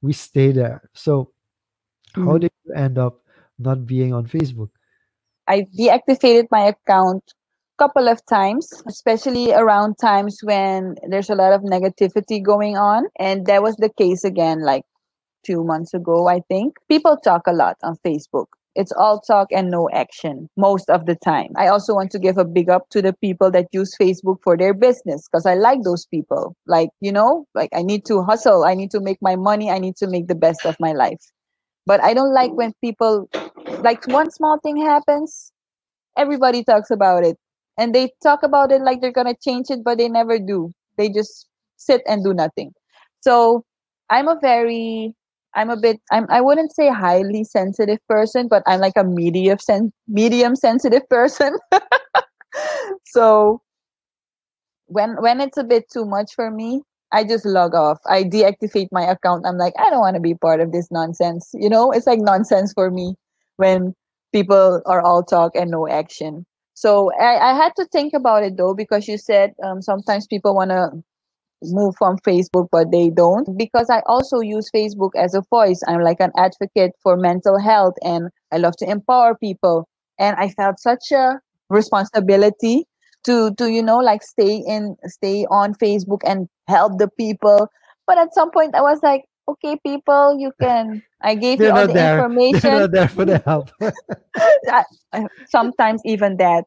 [0.00, 0.78] we stay there.
[0.94, 1.32] So
[2.14, 2.40] how Mhm.
[2.40, 3.20] did you end up
[3.58, 4.70] not being on Facebook?
[5.48, 7.22] I deactivated my account
[7.78, 13.08] a couple of times, especially around times when there's a lot of negativity going on.
[13.18, 14.84] And that was the case again, like
[15.44, 16.76] two months ago, I think.
[16.88, 18.46] People talk a lot on Facebook.
[18.78, 21.50] It's all talk and no action most of the time.
[21.56, 24.56] I also want to give a big up to the people that use Facebook for
[24.56, 26.54] their business because I like those people.
[26.66, 29.78] Like, you know, like I need to hustle, I need to make my money, I
[29.78, 31.20] need to make the best of my life.
[31.86, 33.28] But I don't like when people,
[33.82, 35.50] like, one small thing happens,
[36.16, 37.36] everybody talks about it.
[37.78, 40.72] And they talk about it like they're going to change it, but they never do.
[40.98, 42.72] They just sit and do nothing.
[43.22, 43.64] So
[44.10, 45.14] I'm a very,
[45.58, 49.58] I'm a bit, I'm, I wouldn't say highly sensitive person, but I'm like a medium,
[49.58, 51.58] sen- medium sensitive person.
[53.06, 53.60] so
[54.86, 57.98] when when it's a bit too much for me, I just log off.
[58.06, 59.46] I deactivate my account.
[59.46, 61.50] I'm like, I don't want to be part of this nonsense.
[61.54, 63.14] You know, it's like nonsense for me
[63.56, 63.94] when
[64.32, 66.46] people are all talk and no action.
[66.74, 70.54] So I, I had to think about it though, because you said um, sometimes people
[70.54, 70.90] want to
[71.62, 73.56] move from Facebook, but they don't.
[73.56, 75.80] Because I also use Facebook as a voice.
[75.88, 79.88] I'm like an advocate for mental health and I love to empower people.
[80.18, 81.40] And I felt such a
[81.70, 82.86] responsibility
[83.24, 87.68] to to you know like stay in stay on Facebook and help the people.
[88.06, 91.74] But at some point I was like, okay, people, you can I gave They're you
[91.74, 92.16] all the there.
[92.16, 92.70] They're information.
[92.72, 93.70] not there for the help.
[95.48, 96.64] Sometimes even that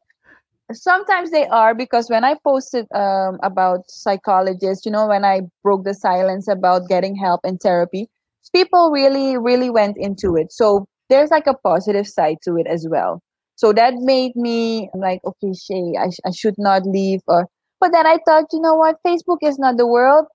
[0.72, 5.84] sometimes they are because when i posted um, about psychologists you know when i broke
[5.84, 8.08] the silence about getting help and therapy
[8.52, 10.52] people really really went into it.
[10.52, 13.22] So there's like a positive side to it as well.
[13.56, 17.46] So that made me like okay shay i, sh- I should not leave or
[17.80, 18.96] but then i thought you know what?
[19.06, 20.26] Facebook is not the world.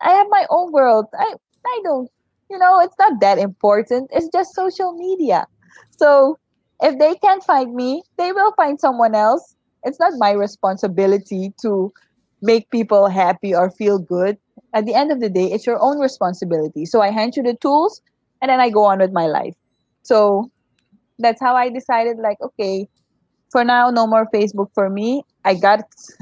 [0.00, 1.06] I have my own world.
[1.18, 1.34] I
[1.66, 2.10] i don't
[2.50, 4.10] you know it's not that important.
[4.12, 5.46] It's just social media.
[5.98, 6.38] So
[6.82, 11.92] if they can't find me they will find someone else it's not my responsibility to
[12.42, 14.38] make people happy or feel good.
[14.74, 16.86] At the end of the day, it's your own responsibility.
[16.86, 18.00] So I hand you the tools
[18.40, 19.54] and then I go on with my life.
[20.02, 20.50] So
[21.18, 22.88] that's how I decided like, okay,
[23.50, 25.22] for now, no more Facebook for me.
[25.44, 25.80] I got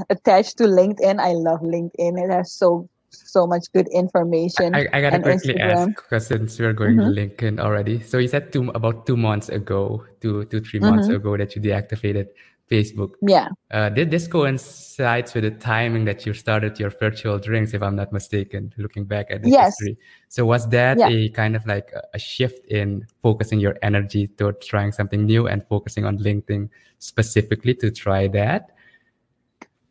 [0.09, 1.21] attached to LinkedIn.
[1.21, 2.19] I love LinkedIn.
[2.23, 4.75] It has so so much good information.
[4.75, 5.73] I, I gotta quickly Instagram.
[5.73, 7.15] ask because since we're going Mhm.
[7.15, 8.01] to LinkedIn already.
[8.01, 11.17] So you said two about two months ago, two two three months Mhm.
[11.17, 12.29] ago that you deactivated
[12.71, 13.13] Facebook.
[13.27, 13.49] Yeah.
[13.71, 17.97] Uh, did this coincides with the timing that you started your virtual drinks, if I'm
[17.97, 19.73] not mistaken, looking back at the Yes.
[19.81, 19.97] history?
[20.29, 21.09] So was that Yeah.
[21.09, 25.47] a kind of like a- a shift in focusing your energy towards trying something new
[25.49, 26.69] and focusing on LinkedIn
[26.99, 28.71] specifically to try that?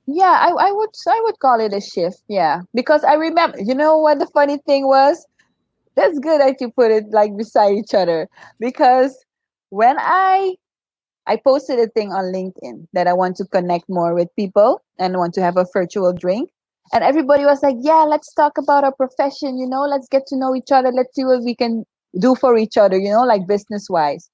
[0.08, 2.22] Yeah, I, I would I would call it a shift.
[2.30, 3.60] Yeah, because I remember.
[3.60, 5.26] You know what the funny thing was?
[5.96, 9.18] That's good that you put it like beside each other because
[9.70, 10.56] when I
[11.28, 15.18] I posted a thing on LinkedIn that I want to connect more with people and
[15.18, 16.50] want to have a virtual drink.
[16.94, 20.38] And everybody was like, yeah, let's talk about our profession, you know, let's get to
[20.38, 20.90] know each other.
[20.92, 21.84] Let's see what we can
[22.20, 24.30] do for each other, you know, like business wise.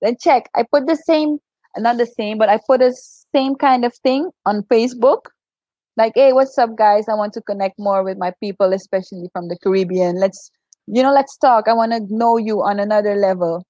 [0.00, 1.38] Then check, I put the same,
[1.76, 2.94] not the same, but I put a
[3.34, 5.26] same kind of thing on Facebook.
[5.96, 7.08] Like, hey, what's up, guys?
[7.08, 10.20] I want to connect more with my people, especially from the Caribbean.
[10.20, 10.50] Let's,
[10.86, 11.66] you know, let's talk.
[11.66, 13.64] I want to know you on another level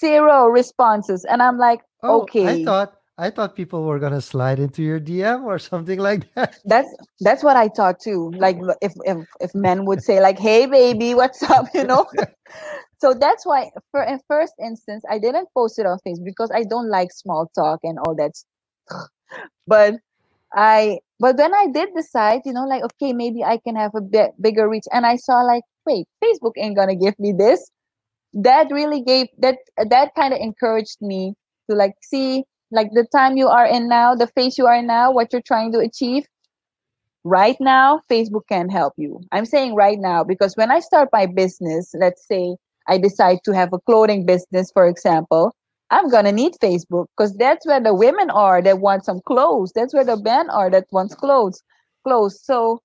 [0.00, 4.82] zero responses and i'm like Oh, I thought I thought people were gonna slide into
[4.82, 6.58] your DM or something like that.
[6.64, 6.88] that's
[7.20, 11.14] that's what i thought too like if if, if men would say like hey baby
[11.14, 12.06] what's up you know
[13.00, 16.62] so that's why for in first instance i didn't post it on facebook because i
[16.62, 18.53] don't like small talk and all that stuff.
[19.66, 19.94] but
[20.54, 24.00] i but when i did decide you know like okay maybe i can have a
[24.00, 27.70] bit bigger reach and i saw like wait facebook ain't gonna give me this
[28.34, 31.34] that really gave that that kind of encouraged me
[31.70, 35.10] to like see like the time you are in now the phase you are now
[35.12, 36.26] what you're trying to achieve
[37.22, 39.20] right now facebook can help you.
[39.32, 42.56] I'm saying right now because when i start my business let's say
[42.88, 45.54] i decide to have a clothing business for example
[45.90, 49.94] i'm gonna need facebook because that's where the women are that want some clothes that's
[49.94, 51.62] where the men are that wants clothes
[52.04, 52.80] clothes so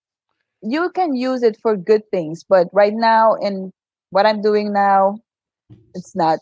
[0.61, 3.71] you can use it for good things but right now in
[4.11, 5.17] what i'm doing now
[5.93, 6.39] it's not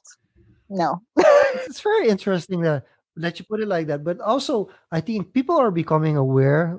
[0.69, 2.83] no it's very interesting that
[3.17, 4.03] that you put it like that.
[4.03, 6.77] But also, I think people are becoming aware.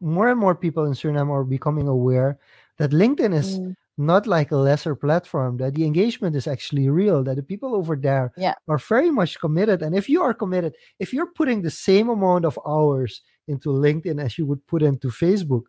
[0.00, 2.38] More and more people in Suriname are becoming aware
[2.76, 5.56] that LinkedIn is Mm, not like a lesser platform.
[5.58, 7.24] That the engagement is actually real.
[7.24, 8.54] That the people over there Yeah.
[8.68, 9.82] are very much committed.
[9.82, 14.22] And if you are committed, if you're putting the same amount of hours into LinkedIn
[14.22, 15.64] as you would put into Facebook,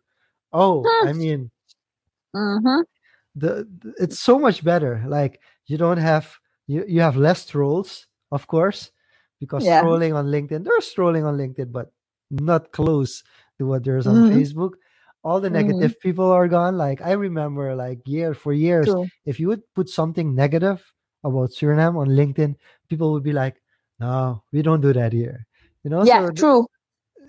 [0.52, 1.50] oh, I mean,
[2.34, 2.84] mhm.
[3.34, 8.06] the, the- it's so much better like you don't have you, you have less trolls
[8.32, 8.90] of course
[9.40, 9.80] because Yeah.
[9.82, 11.92] trolling on linkedin there's trolling on linkedin but
[12.30, 13.22] not close
[13.58, 14.34] to what there's on Mhm.
[14.34, 14.72] facebook
[15.22, 15.54] all the Mhm.
[15.66, 19.06] negative people are gone like i remember like year for years True.
[19.26, 20.80] if you would put something negative
[21.24, 22.54] about suriname on linkedin
[22.88, 23.60] people would be like
[23.98, 25.46] no we don't do that here
[25.84, 26.66] you know yeah so th- true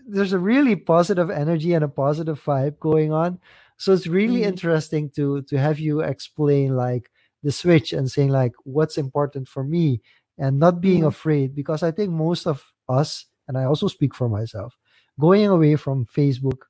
[0.07, 3.39] there's a really positive energy and a positive vibe going on
[3.77, 4.47] so it's really Mhm.
[4.47, 7.11] interesting to to have you explain like
[7.43, 10.01] the switch and saying like what's important for me
[10.37, 11.07] and not being Mhm.
[11.07, 14.77] afraid because i think most of us and i also speak for myself
[15.19, 16.63] going away from facebook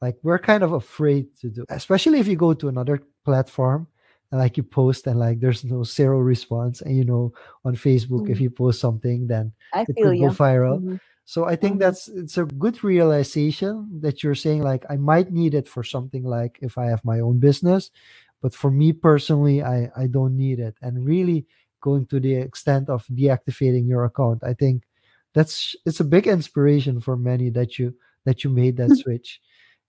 [0.00, 3.86] like we're kind of afraid to do especially if you go to another platform
[4.30, 7.32] and like you post and like there's no zero response and you know
[7.64, 8.40] on facebook if Mhm.
[8.40, 11.00] you post something then i it could go you viral Mhm.
[11.24, 11.78] so I think Mhm.
[11.80, 16.24] that's it's a good realization that you're saying like I might need it for something
[16.24, 17.90] like if I have my own business,
[18.40, 20.74] but for me personally, I I don't need it.
[20.80, 21.44] And really
[21.82, 24.84] going to the extent of deactivating your account, I think
[25.34, 27.92] that's it's a big inspiration for many that you
[28.24, 29.40] that you made that switch.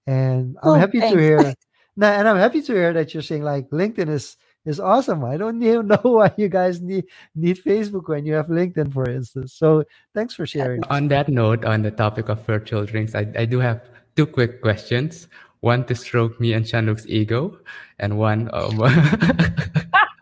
[0.10, 1.38] And I'm Oh, happy to hear
[1.96, 5.24] now, and I'm happy to hear that you're saying like LinkedIn is is awesome.
[5.24, 9.06] I don't even know why you guys need need Facebook when you have LinkedIn, for
[9.08, 9.54] instance.
[9.54, 9.84] So
[10.18, 10.82] thanks for sharing.
[10.90, 14.62] On that note, on the topic of virtual drinks, I, I do have two quick
[14.66, 15.28] questions.
[15.62, 17.60] One to stroke me and Jean-Luc's ego,
[18.00, 18.80] and one um,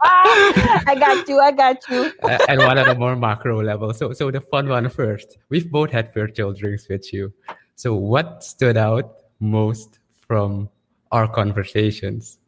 [0.04, 1.40] I got you.
[1.40, 2.12] I got you.
[2.50, 3.94] and one at a more macro level.
[3.94, 5.38] So so the fun one first.
[5.48, 7.32] We've both had virtual drinks with you.
[7.76, 10.70] So what stood out most from
[11.12, 12.40] our conversations?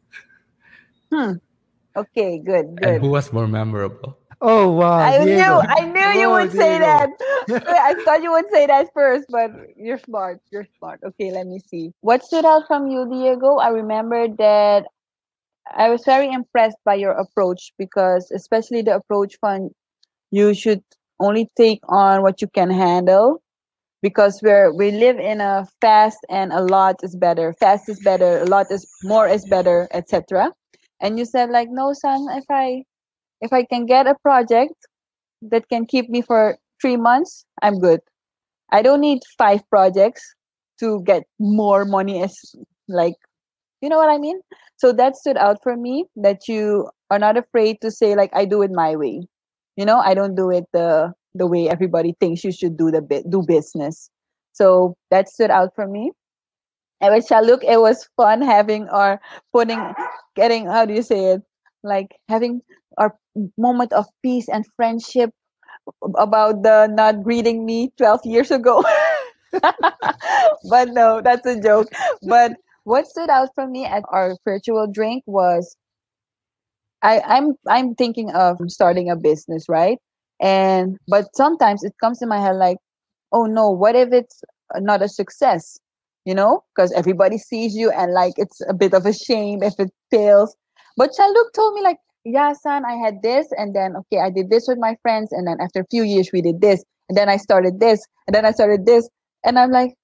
[1.12, 1.32] Hmm.
[1.96, 4.16] Okay, good, And who was more memorable?
[4.40, 4.98] Oh wow!
[5.00, 7.10] I knew, I knew you Oh, would say that.
[7.68, 10.40] I thought you would say that first, but you're smart.
[10.50, 11.00] You're smart.
[11.04, 11.92] Okay, let me see.
[12.00, 13.56] What stood out from you, Diego?
[13.56, 14.86] I remember that
[15.74, 19.72] I was very impressed by your approach because, especially the approach fund,
[20.30, 20.82] you should
[21.20, 23.42] only take on what you can handle.
[24.02, 27.54] Because we're we live in a fast and a lot is better.
[27.60, 30.52] Fast is better a lot is more is better etc
[31.00, 32.84] and you said like no son if i
[33.40, 34.74] if i can get a project
[35.42, 38.00] that can keep me for three months i'm good.
[38.72, 40.22] I don't need five projects
[40.78, 42.38] to get more money as
[42.88, 43.16] like
[43.80, 44.40] you know what i mean?
[44.76, 48.44] So that stood out for me that you are not afraid to say like i
[48.44, 49.26] do it my way.
[49.76, 53.02] You know i don't do it the the way everybody thinks you should do the
[53.02, 54.10] bit do business.
[54.52, 56.12] So that stood out for me.
[57.00, 59.20] And with Jean-Luc, uh, it was fun having our
[59.52, 59.94] putting
[60.36, 61.42] getting how do you say it?
[61.82, 62.60] Like having
[62.98, 63.16] our
[63.56, 65.30] moment of peace and friendship
[66.16, 68.84] about the not greeting me 12 years ago.
[70.70, 71.88] But no that's a joke.
[72.22, 72.52] But
[72.84, 75.76] what stood out for me at our virtual drink was
[77.02, 79.98] I, I'm I'm thinking of starting a business, right?
[80.40, 82.78] And but sometimes it comes in my head like,
[83.32, 84.42] oh no, what if it's
[84.76, 85.78] not a success?
[86.24, 89.74] You know, because everybody sees you and like it's a bit of a shame if
[89.78, 90.54] it fails.
[90.96, 94.50] But Jean-Luc told me like, yeah, son, I had this, and then okay, I did
[94.50, 97.28] this with my friends, and then after a few years we did this, and then
[97.28, 99.08] I started this, and then I started this,
[99.44, 99.94] and I'm like,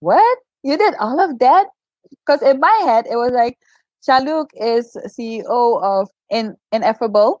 [0.00, 0.38] what?
[0.62, 1.66] You did all of that?
[2.10, 3.56] Because in my head it was like,
[4.04, 7.40] Jean-Luc is CEO of in Ineffable,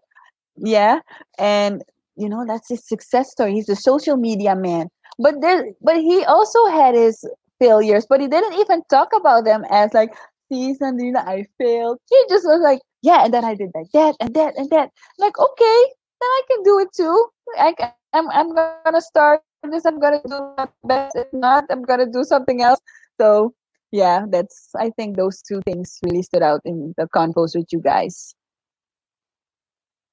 [0.56, 1.00] yeah,
[1.38, 1.82] and
[2.16, 3.54] you know that's his success story.
[3.54, 4.88] He's a social media man,
[5.18, 7.24] but there, but he also had his
[7.58, 10.10] failures, but he didn't even talk about them as like,
[10.52, 11.98] see, Sandrina, I failed.
[12.08, 14.90] He just was like, yeah, and then I did like that and that and that.
[15.18, 15.80] Like, okay,
[16.20, 17.26] then I can do it too.
[17.58, 19.84] I can, I'm I'm gonna start this.
[19.84, 21.16] I'm gonna do my best.
[21.16, 22.80] If not, I'm gonna do something else.
[23.20, 23.54] So
[23.92, 27.80] yeah, that's I think those two things really stood out in the convos with you
[27.80, 28.34] guys.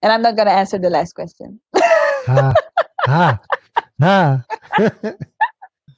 [0.01, 1.59] And I'm not gonna answer the last question.
[2.27, 2.53] ah,
[3.07, 3.39] ah,
[4.01, 4.43] ah.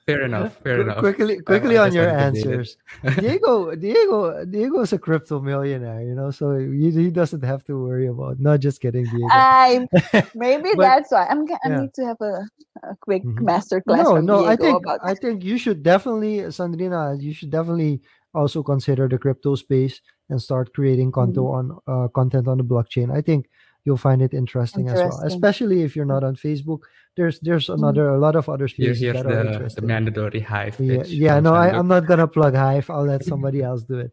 [0.06, 0.62] Fair enough.
[0.62, 1.00] Fair enough.
[1.00, 2.54] quickly, quickly I on just your wanted to date it.
[2.54, 2.78] answers.
[3.20, 8.06] Diego, Diego, Diego's a crypto millionaire, you know, so he, he doesn't have to worry
[8.06, 8.40] about.
[8.40, 9.26] Not just kidding, Diego.
[9.32, 9.88] I
[10.36, 11.48] maybe But- that's why I'm.
[11.48, 11.80] g- I yeah.
[11.82, 12.46] need to have a,
[12.84, 13.42] a quick Mhm.
[13.42, 17.20] master class no, from no, Diego I think about I think you should definitely, Sandrina,
[17.20, 18.02] you should definitely
[18.36, 21.90] also consider the crypto space and start creating content Mm-hmm.
[21.90, 23.10] on uh, content on the blockchain.
[23.12, 23.50] I think
[23.86, 26.82] you'll find it interesting, as well, especially if you're not on Facebook.
[27.16, 30.42] There's there's another a lot of other Here, spaces here's that are the, the mandatory
[30.42, 32.90] hive Yeah, yeah no, I, I'm not gonna plug Hive.
[32.90, 34.12] I'll let somebody else do it.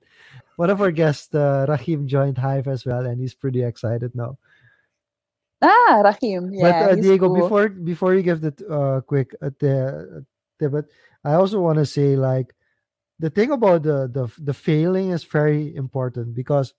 [0.57, 4.39] One of our guests, uh, Rahim, joined Hive as well, and he's pretty excited now.
[5.62, 6.53] ah Rahim.
[6.53, 7.43] Yeah, but Yeah, uh, he's Diego, cool.
[7.43, 10.25] before before you give the uh, quick uh, the
[10.61, 10.87] but
[11.25, 12.55] I also want to say like
[13.18, 16.75] the thing about the the the failing is very important because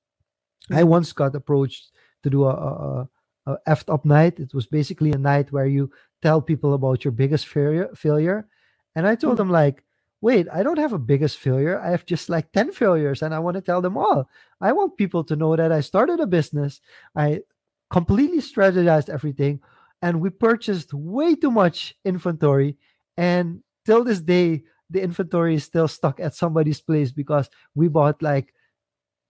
[0.72, 1.92] I once got approached
[2.24, 3.10] to do a, a,
[3.48, 4.40] a, effed up night.
[4.40, 8.48] It was basically a night where you tell people about your biggest failure failure,
[8.96, 9.38] and I told Mhm.
[9.38, 9.84] them like.
[10.24, 11.78] Wait, I don't have a biggest failure.
[11.82, 14.30] I have just like 10 failures and I want to tell them all.
[14.62, 16.80] I want people to know that I started a business.
[17.14, 17.42] I
[17.92, 19.60] completely strategized everything
[20.02, 22.78] and we purchased way too much inventory
[23.18, 28.22] and till this day the inventory is still stuck at somebody's place because we bought
[28.22, 28.54] like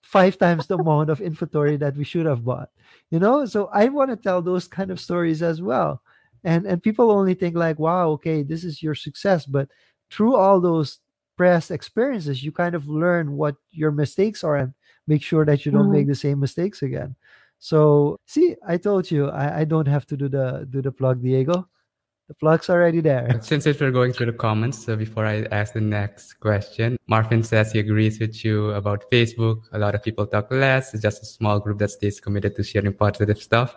[0.03, 2.69] five times the amount of inventory that we should have bought
[3.09, 6.01] you know so i want to tell those kind of stories as well
[6.43, 9.69] and and people only think like wow okay this is your success but
[10.11, 10.99] through all those
[11.37, 14.73] past experiences you kind of learn what your mistakes are and
[15.07, 15.91] make sure that you don't Mhm.
[15.91, 17.15] make the same mistakes again
[17.59, 21.21] so see, I told you I, I don't have to do the do the plug,
[21.23, 21.67] Diego.
[22.33, 23.39] The plug's already there.
[23.43, 27.43] Since if we're going through the comments, so before I ask the next question, Marvin
[27.43, 29.61] says he agrees with you about Facebook.
[29.71, 30.95] A lot of people talk less.
[30.95, 33.75] It's just a small group that stays committed to sharing positive stuff.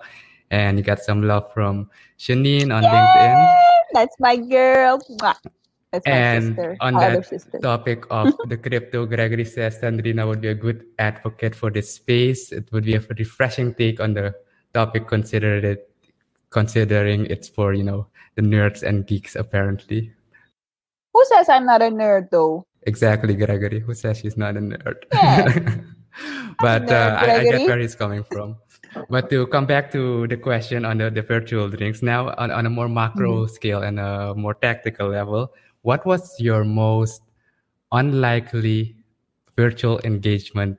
[0.50, 3.56] And you got some love from Shanine on LinkedIn.
[3.92, 5.00] That's my girl.
[5.20, 6.76] That's my And sister.
[6.80, 7.58] on that sister.
[7.58, 12.52] topic of the crypto, Gregory says Sandrina would be a good advocate for this space.
[12.52, 14.34] It would be a refreshing take on the
[14.72, 15.90] topic, consider it,
[16.56, 20.08] considering it's for you know the nerds and geeks apparently.
[21.12, 22.64] Who says I'm not a nerd though?
[22.88, 23.80] Exactly, Gregory.
[23.80, 25.04] Who says she's not a nerd?
[25.12, 25.52] Yeah.
[26.64, 28.56] but nerd, uh, I, I get where he's coming from.
[29.10, 32.64] But to come back to the question on the, the virtual drinks, now on, on
[32.64, 33.52] a more macro Mm-hmm.
[33.52, 35.52] scale and a more tactical level,
[35.82, 37.20] what was your most
[37.92, 38.96] unlikely
[39.56, 40.78] virtual engagement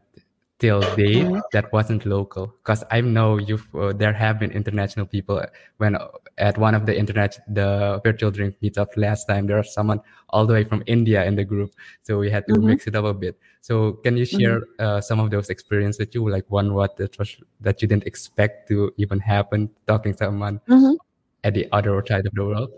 [0.59, 1.41] till date Mhm.
[1.51, 2.47] that wasn't local?
[2.47, 5.41] Because I know you've uh, there have been international people
[5.77, 9.73] when uh, at one of the internet the virtual drink meetup last time there was
[9.73, 12.63] someone all the way from India in the group, so we had to Mhm.
[12.63, 13.37] mix it up a bit.
[13.61, 17.17] So can you share uh, some of those experiences with you, like one what that
[17.19, 20.97] was that you didn't expect to even happen, talking to someone Mhm.
[21.43, 22.71] at the other side of the world?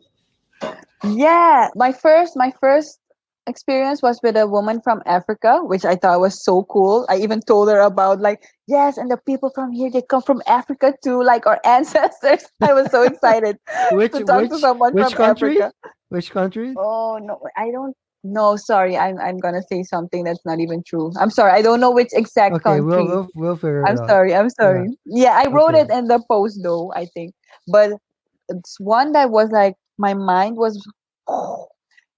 [1.04, 3.00] Yeah, my first my first
[3.48, 7.06] experience was with a woman from Africa, which I thought was so cool.
[7.10, 10.42] I even told her about like, yes, and the people from here they come from
[10.48, 12.46] Africa too, like our ancestors.
[12.62, 13.58] I was so excited
[13.94, 15.62] Which to talk which to someone which from country?
[15.62, 15.74] Africa.
[16.10, 16.76] Which country?
[16.78, 18.98] Oh no, I don't no, sorry.
[18.98, 21.12] I'm I'm gonna say something that's not even true.
[21.20, 21.52] I'm sorry.
[21.52, 23.06] I don't know which exact Okay, we'll country.
[23.06, 24.08] we'll we'll figure I'm out.
[24.08, 24.36] sorry.
[24.36, 24.56] I'm Yeah.
[24.64, 24.98] sorry.
[25.06, 25.82] Yeah, I wrote Okay.
[25.82, 27.34] it in the post though, I think.
[27.68, 27.94] But
[28.50, 30.86] it's one that was like my mind was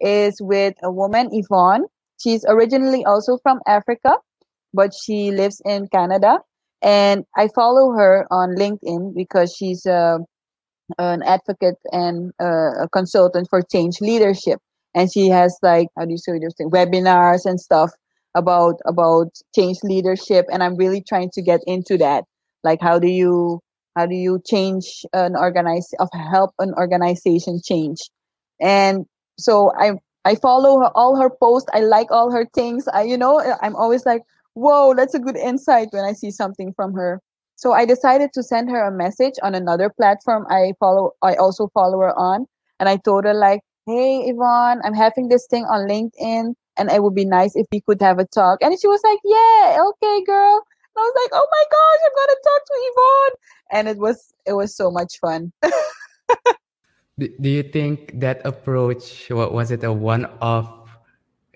[0.02, 1.86] is with a woman, Yvonne.
[2.22, 4.18] She's originally also from Africa,
[4.74, 6.40] but she lives in Canada.
[6.82, 10.20] And I follow her on LinkedIn because she's a,
[10.98, 14.60] an advocate and uh, a consultant for change leadership.
[14.96, 17.92] And she has like how do you say this thing webinars and stuff
[18.36, 20.46] about about change leadership.
[20.52, 22.26] And I'm really trying to get into that.
[22.64, 23.62] Like how do you
[23.96, 28.00] how do you change an organize of help an organization change?
[28.60, 29.06] And
[29.42, 29.94] so I
[30.26, 31.70] I follow her all her posts.
[31.74, 32.88] I like all her things.
[32.88, 34.22] I you know I'm always like,
[34.54, 37.22] whoa, that's a good insight when I see something from her.
[37.56, 41.12] So I decided to send her a message on another platform I follow.
[41.22, 42.46] I also follow her on,
[42.80, 47.04] and I told her like, hey Yvonne, I'm having this thing on LinkedIn, and it
[47.04, 48.60] would be nice if we could have a talk.
[48.62, 50.64] And she was like, yeah, okay, girl.
[50.96, 53.36] And I was like, oh my gosh, I'm gonna talk to Yvonne,
[53.72, 55.52] and it was it was so much fun.
[57.22, 60.90] Do, do you think that approach what was it a one-off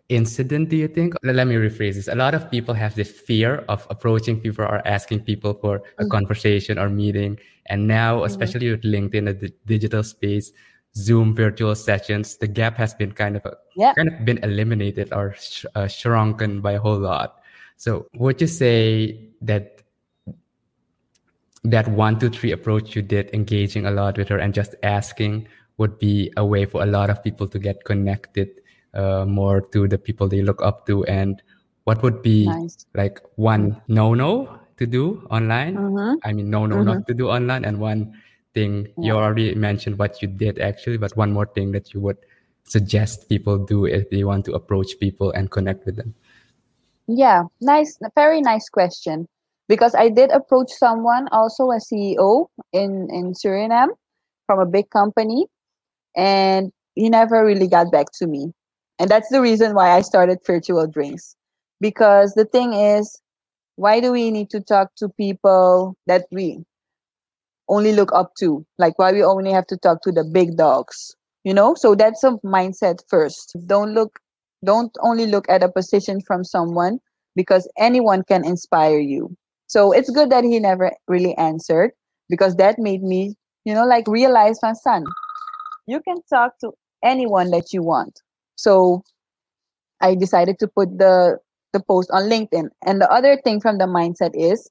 [0.10, 0.70] incident?
[0.70, 1.16] Do you think?
[1.24, 2.08] Let, me rephrase this.
[2.08, 6.04] A lot of people have this fear of approaching people or asking people for a
[6.06, 6.12] Mm.
[6.12, 8.26] conversation or meeting, and now, Mhm.
[8.28, 10.54] especially with LinkedIn, the digital space,
[10.96, 13.94] Zoom virtual sessions, the gap has been kind of a, Yeah.
[13.98, 17.42] kind of been eliminated or sh- uh, shrunken by a whole lot.
[17.76, 19.75] So, would you say that
[21.66, 25.48] that one two three approach you did engaging a lot with her and just asking
[25.78, 28.50] would be a way for a lot of people to get connected
[28.94, 31.42] uh, more to the people they look up to and
[31.86, 32.86] what would be Nice.
[32.96, 36.16] like one no no to do online Mm-hmm.
[36.24, 36.86] i mean no no Mm-hmm.
[36.86, 38.14] not to do online and one
[38.54, 42.18] thing you already mentioned what you did actually but one more thing that you would
[42.64, 46.14] suggest people do if they want to approach people and connect with them
[47.08, 49.28] Yeah, nice, very nice question.
[49.68, 53.90] Because I did approach someone, also a CEO in in Suriname,
[54.46, 55.48] from a big company,
[56.16, 58.54] and he never really got back to me.
[59.00, 61.36] And that's the reason why I started virtual drinks.
[61.82, 63.20] Because the thing is,
[63.76, 66.64] why do we need to talk to people that we
[67.68, 68.66] only look up to?
[68.78, 71.16] Like why we only have to talk to the big dogs?
[71.44, 71.76] You know?
[71.76, 73.56] So that's a mindset first.
[73.68, 74.20] Don't look
[74.64, 77.00] don't only look at a position from someone
[77.36, 79.36] because anyone can inspire you.
[79.68, 81.92] So it's good that he never really answered
[82.30, 83.36] because that made me,
[83.66, 85.04] you know, like realize my son,
[85.88, 86.72] you can talk to
[87.04, 88.22] anyone that you want.
[88.56, 89.04] So
[90.02, 91.40] I decided to put the
[91.74, 92.70] the post on LinkedIn.
[92.86, 94.70] And the other thing from the mindset is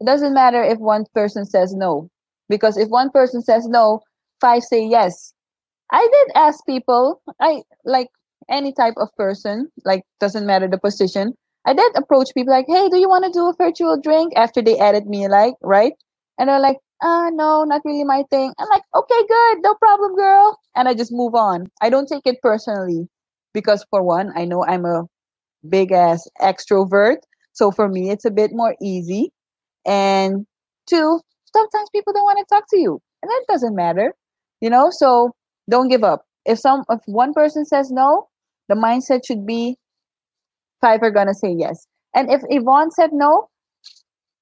[0.00, 2.10] it doesn't matter if one person says no
[2.48, 4.00] because if one person says no,
[4.40, 5.32] five say yes.
[5.90, 8.08] I did ask people, I like
[8.50, 11.34] any type of person, like doesn't matter the position.
[11.66, 14.32] I did approach people like, hey, do you want to do a virtual drink?
[14.36, 15.92] After they added me, like, right?
[16.38, 18.52] And they're like, ah, no, not really my thing.
[18.58, 20.58] I'm like, okay, good, no problem, girl.
[20.74, 21.68] And I just move on.
[21.80, 23.08] I don't take it personally
[23.54, 25.04] because for one, I know I'm a
[25.68, 27.18] big ass extrovert.
[27.52, 29.32] So for me, it's a bit more easy.
[29.86, 30.46] And
[30.88, 31.20] two,
[31.54, 34.14] sometimes people don't want to talk to you, and that doesn't matter,
[34.60, 34.90] you know.
[34.90, 35.32] So
[35.70, 36.24] don't give up.
[36.46, 38.28] If some, if one person says no,
[38.68, 39.76] the mindset should be
[40.82, 41.86] five are gonna say yes.
[42.14, 43.48] And if Yvonne said no,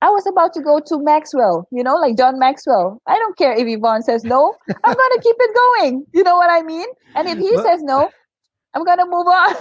[0.02, 3.00] I was about to go to Maxwell, you know, like John Maxwell.
[3.06, 6.06] I don't care if Yvonne says no, I'm gonna keep it going.
[6.12, 6.88] You know what I mean?
[7.14, 8.10] And if he Well- says no,
[8.74, 9.54] I'm gonna move on.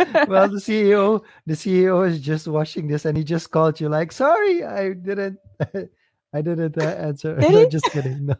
[0.28, 4.10] well, the CEO, the CEO is just watching this, and he just called you like,
[4.10, 5.38] "Sorry, I didn't,
[6.34, 7.66] I didn't uh, answer." Did he?
[7.68, 8.26] just kidding.
[8.26, 8.34] No.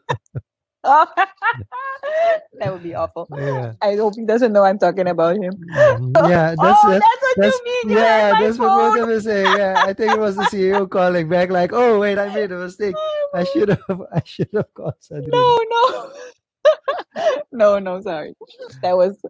[0.86, 1.06] Oh,
[2.60, 3.26] that would be awful.
[3.36, 5.52] Yeah, I hope he doesn't know I'm talking about him.
[5.74, 6.28] Mhm.
[6.28, 6.54] yeah.
[6.60, 7.96] That's oh, that's, that's what that's you mean.
[7.96, 8.04] Yeah.
[8.04, 9.02] had my That's what both phone.
[9.04, 9.42] of us say.
[9.44, 12.58] Yeah, I think it was the CEO calling back, like, "Oh wait, I made a
[12.58, 12.94] mistake.
[13.34, 16.12] I should have, I should have called Sandrine." No, no.
[17.52, 18.34] no, no, sorry.
[18.82, 19.20] That was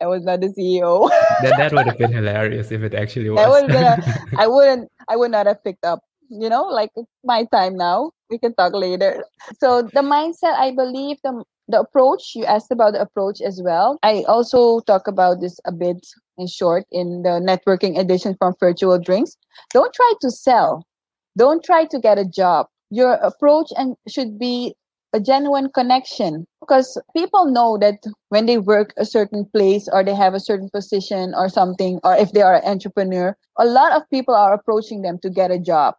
[0.00, 1.08] that was not the CEO.
[1.42, 4.42] that that would have been hilarious if it actually was That would have been a,
[4.42, 6.00] I wouldn't I would not have picked up.
[6.28, 6.90] You know, like
[7.24, 8.12] my time now.
[8.30, 9.24] We can talk later.
[9.60, 13.98] So the mindset, I believe the the approach you asked about the approach as well.
[14.02, 16.06] I also talk about this a bit
[16.38, 19.36] in short in the networking edition from Virtual Drinks.
[19.72, 20.84] Don't try to sell.
[21.36, 22.66] Don't try to get a job.
[22.90, 24.74] Your approach and should be
[25.12, 27.96] a genuine connection because people know that
[28.28, 32.14] when they work a certain place or they have a certain position or something or
[32.16, 35.58] if they are an entrepreneur a lot of people are approaching them to get a
[35.58, 35.94] job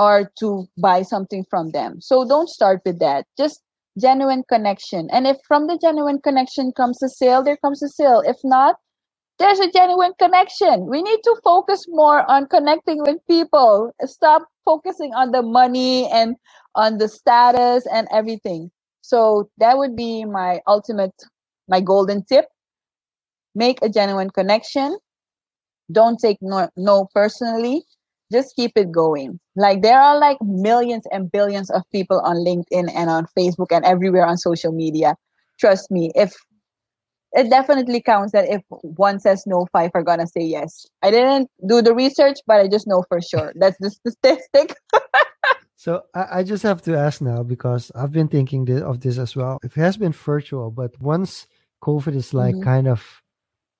[0.00, 3.62] or to buy something from them so don't start with that just
[4.00, 8.22] genuine connection and if from the genuine connection comes a sale there comes a sale
[8.26, 8.76] if not
[9.40, 10.86] there's a genuine connection.
[10.86, 13.90] We need to focus more on connecting with people.
[14.04, 16.36] Stop focusing on the money and
[16.74, 18.70] on the status and everything.
[19.00, 21.14] So that would be my ultimate,
[21.68, 22.46] my golden tip.
[23.54, 24.98] Make a genuine connection.
[25.90, 27.84] Don't take no, no personally.
[28.32, 29.40] Just keep it going.
[29.56, 33.84] Like there are like millions and billions of people on LinkedIn and on Facebook and
[33.84, 35.16] everywhere on social media.
[35.58, 36.34] Trust me, if
[37.32, 40.86] it definitely counts that if one says no, five are gonna say yes.
[41.02, 43.52] I didn't do the research, but I just know for sure.
[43.54, 44.74] That's the statistic.
[45.76, 49.36] so I, I, just have to ask now because I've been thinking of this as
[49.36, 49.58] well.
[49.62, 51.46] It has been virtual, but once
[51.82, 52.64] COVID is like mm-hmm.
[52.64, 53.04] kind of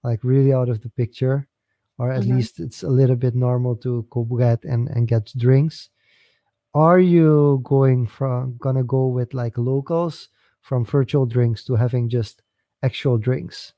[0.04, 1.48] like really out of the picture,
[2.00, 2.36] or at mm-hmm.
[2.36, 5.90] least it's a little bit normal to go get and, and get drinks.
[6.72, 10.28] Are you going from gonna go with like locals
[10.62, 12.40] from virtual drinks to having just
[12.82, 13.74] actual drinks?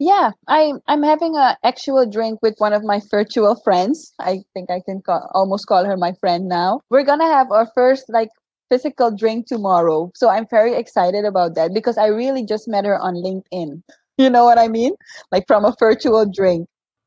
[0.00, 4.12] Yeah, I I'm having a actual drink with one of my virtual friends.
[4.18, 6.80] I think I can call, almost call her my friend now.
[6.90, 8.30] We're gonna have our first like
[8.68, 12.98] physical drink tomorrow, so I'm very excited about that because I really just met her
[12.98, 13.82] on LinkedIn.
[14.18, 14.94] You know what I mean?
[15.30, 16.66] Like from a virtual drink.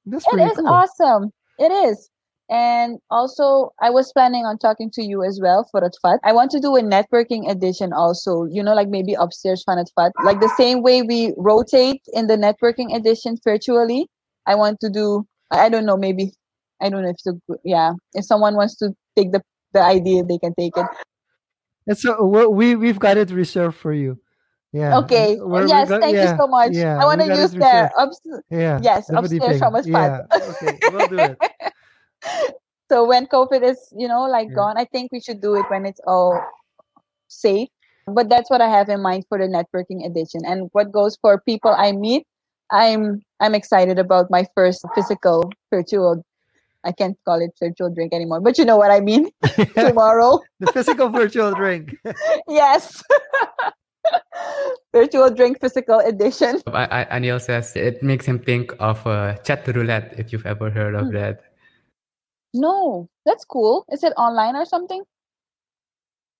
[0.09, 0.67] That's it is cool.
[0.67, 1.31] awesome.
[1.57, 2.09] It is.
[2.49, 6.17] And also, I was planning on talking to you as well for Atfat.
[6.23, 10.11] I want to do a networking edition also, you know, like maybe upstairs fan Atfat.
[10.23, 14.07] Like the same way we rotate in the networking edition virtually.
[14.47, 16.33] I want to do, I don't know, maybe,
[16.81, 19.43] I don't know if so, yeah, if someone wants to take the,
[19.73, 20.87] the idea, they can take it.
[21.85, 24.19] And so we, we've got it reserved for you.
[24.71, 24.99] Yeah.
[24.99, 25.37] Okay.
[25.39, 25.89] We're, yes.
[25.89, 26.73] Thank yeah, you so much.
[26.73, 27.91] Yeah, I want to use that.
[27.97, 28.79] Ups- yeah.
[28.81, 29.09] Yes.
[29.09, 30.27] Upstairs from a spot.
[30.31, 30.37] Yeah.
[30.37, 30.79] Okay.
[30.91, 31.37] We'll do it.
[32.89, 34.55] so when COVID is, you know, like yeah.
[34.55, 36.39] gone, I think we should do it when it's all
[37.27, 37.69] safe.
[38.05, 40.41] But that's what I have in mind for the networking edition.
[40.45, 42.25] And what goes for people I meet,
[42.71, 46.23] I'm I'm excited about my first physical virtual
[46.83, 49.29] I can't call it virtual drink anymore, but you know what I mean.
[49.75, 50.39] Tomorrow.
[50.59, 51.95] the physical virtual drink.
[52.47, 53.03] yes.
[54.93, 56.61] virtual drink physical edition.
[56.67, 60.69] I, I, Anil says it makes him think of uh, chat roulette, if you've ever
[60.69, 61.13] heard of hmm.
[61.13, 61.43] that.
[62.53, 63.85] No, that's cool.
[63.91, 65.03] Is it online or something?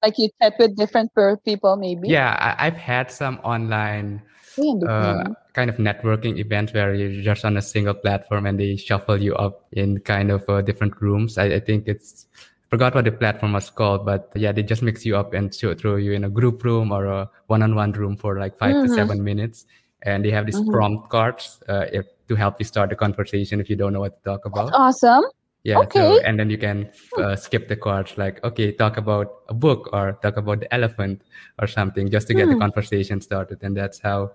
[0.01, 1.11] Like you chat with different
[1.45, 2.07] people, maybe?
[2.07, 4.21] Yeah, I, have had some online
[4.57, 9.21] uh, kind of networking events where you're just on a single platform and they shuffle
[9.21, 11.37] you up in kind of uh, different rooms.
[11.37, 12.27] I, I, think it's
[12.69, 15.95] forgot what the platform was called, but yeah, they just mix you up and throw
[15.95, 18.87] you in a group room or a one-on-one room for like 5 mm-hmm.
[18.87, 19.65] to seven minutes,
[20.03, 20.71] and they have these mm-hmm.
[20.71, 24.23] prompt cards uh, if, to help you start the conversation if you don't know what
[24.23, 24.67] to talk about.
[24.67, 25.25] That's awesome.
[25.63, 25.79] Yeah.
[25.79, 25.99] Okay.
[25.99, 29.89] So, and then you can uh, skip the cards like, okay, talk about a book
[29.91, 31.21] or talk about the elephant
[31.61, 32.51] or something just to get mm.
[32.51, 32.61] the hmm.
[32.61, 33.61] conversation started.
[33.61, 34.31] And that's how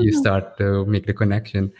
[0.00, 0.18] you hmm.
[0.18, 1.72] start to make the connection.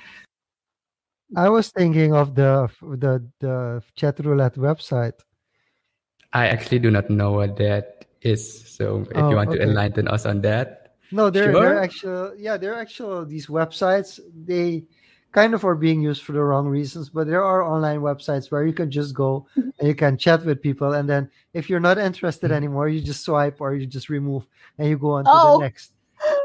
[1.34, 5.18] I was thinking of the the the chat roulette website.
[6.32, 8.68] I actually do not know what that is.
[8.68, 9.58] So if oh, you want okay.
[9.58, 10.94] to enlighten us on that.
[11.10, 11.60] No, there sure.
[11.60, 14.18] there are actual yeah, there are actual these websites.
[14.32, 14.84] They
[15.32, 18.66] kind of are being used for the wrong reasons but there are online websites where
[18.66, 21.98] you can just go and you can chat with people and then if you're not
[21.98, 22.56] interested mm-hmm.
[22.56, 24.46] anymore you just swipe or you just remove
[24.78, 25.92] and you go on to oh, the next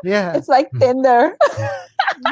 [0.04, 0.80] yeah it's like mm-hmm.
[0.80, 1.38] tinder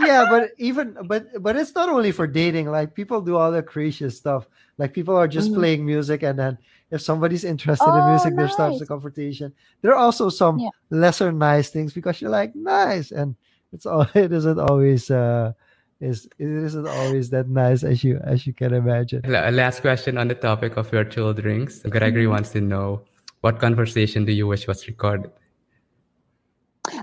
[0.06, 3.62] yeah but even but but it's not only for dating like people do all the
[3.62, 4.48] crazy stuff
[4.78, 5.60] like people are just mm-hmm.
[5.60, 6.58] playing music and then
[6.92, 8.38] if somebody's interested oh, in music nice.
[8.38, 10.70] there starts a conversation there are also some yeah.
[10.90, 13.36] lesser nice things because you're like nice and
[13.74, 15.52] it's all it isn't always uh
[16.02, 19.22] is it isn't always that nice as you as you can imagine.
[19.26, 21.80] Last question on the topic of virtual drinks.
[21.84, 22.32] Gregory mm-hmm.
[22.32, 23.02] wants to know
[23.42, 25.32] what conversation do you wish was recorded?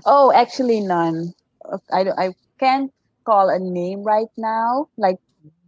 [0.05, 1.33] Oh, actually none.
[1.91, 2.91] I I can't
[3.25, 4.89] call a name right now.
[4.97, 5.17] Like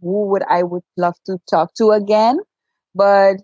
[0.00, 2.38] who would I would love to talk to again,
[2.94, 3.36] but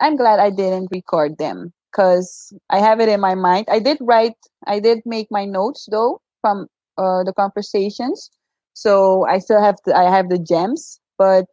[0.00, 3.66] I'm glad I didn't record them because I have it in my mind.
[3.70, 4.36] I did write.
[4.66, 8.30] I did make my notes though from uh, the conversations
[8.80, 11.44] so I still have to, I have the gems, but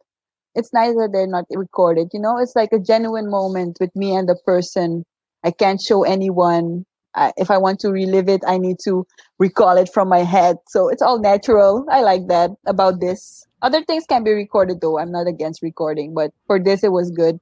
[0.54, 2.08] it's nice that they're not recorded.
[2.12, 5.04] You know, it's like a genuine moment with me and the person.
[5.44, 6.84] I can't show anyone.
[7.14, 9.06] I, if I want to relive it, I need to
[9.38, 10.56] recall it from my head.
[10.68, 11.84] So it's all natural.
[11.90, 13.46] I like that about this.
[13.60, 14.98] Other things can be recorded though.
[14.98, 17.40] I'm not against recording, but for this, it was good.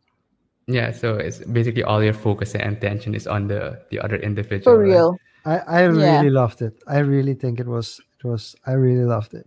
[0.68, 4.76] Yeah, so it's basically all your focus and attention is on the the other individual.
[4.76, 4.88] For right?
[4.88, 5.20] real.
[5.44, 6.20] I, I Yeah.
[6.20, 6.82] really loved it.
[6.88, 9.46] I really think it was it was I really loved it.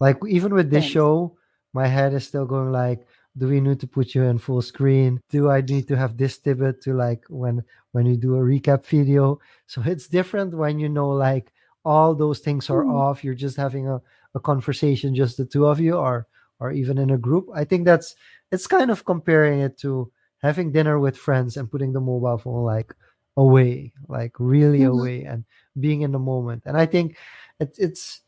[0.00, 0.92] Like even with this Thanks.
[0.92, 1.36] show,
[1.72, 3.06] my head is still going like,
[3.38, 5.20] do we need to put you in full screen?
[5.30, 8.84] Do I need to have this tidbit to like when when you do a recap
[8.84, 9.40] video?
[9.66, 11.52] So it's different when you know like
[11.86, 12.94] all those things are Mhm.
[12.94, 13.24] off.
[13.24, 14.02] You're just having a,
[14.34, 16.26] a conversation, just the two of you, or
[16.60, 17.48] or even in a group.
[17.54, 18.14] I think that's
[18.52, 22.64] it's kind of comparing it to having dinner with friends and putting the mobile phone
[22.64, 22.94] like
[23.36, 24.88] away, like really Mhm.
[24.88, 25.44] away and
[25.78, 26.62] being in the moment.
[26.66, 27.16] And I think
[27.60, 28.22] it, it's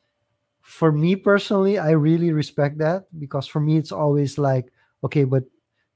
[0.63, 4.73] for me personally, I really respect that because for me, it's always like,
[5.05, 5.45] okay, but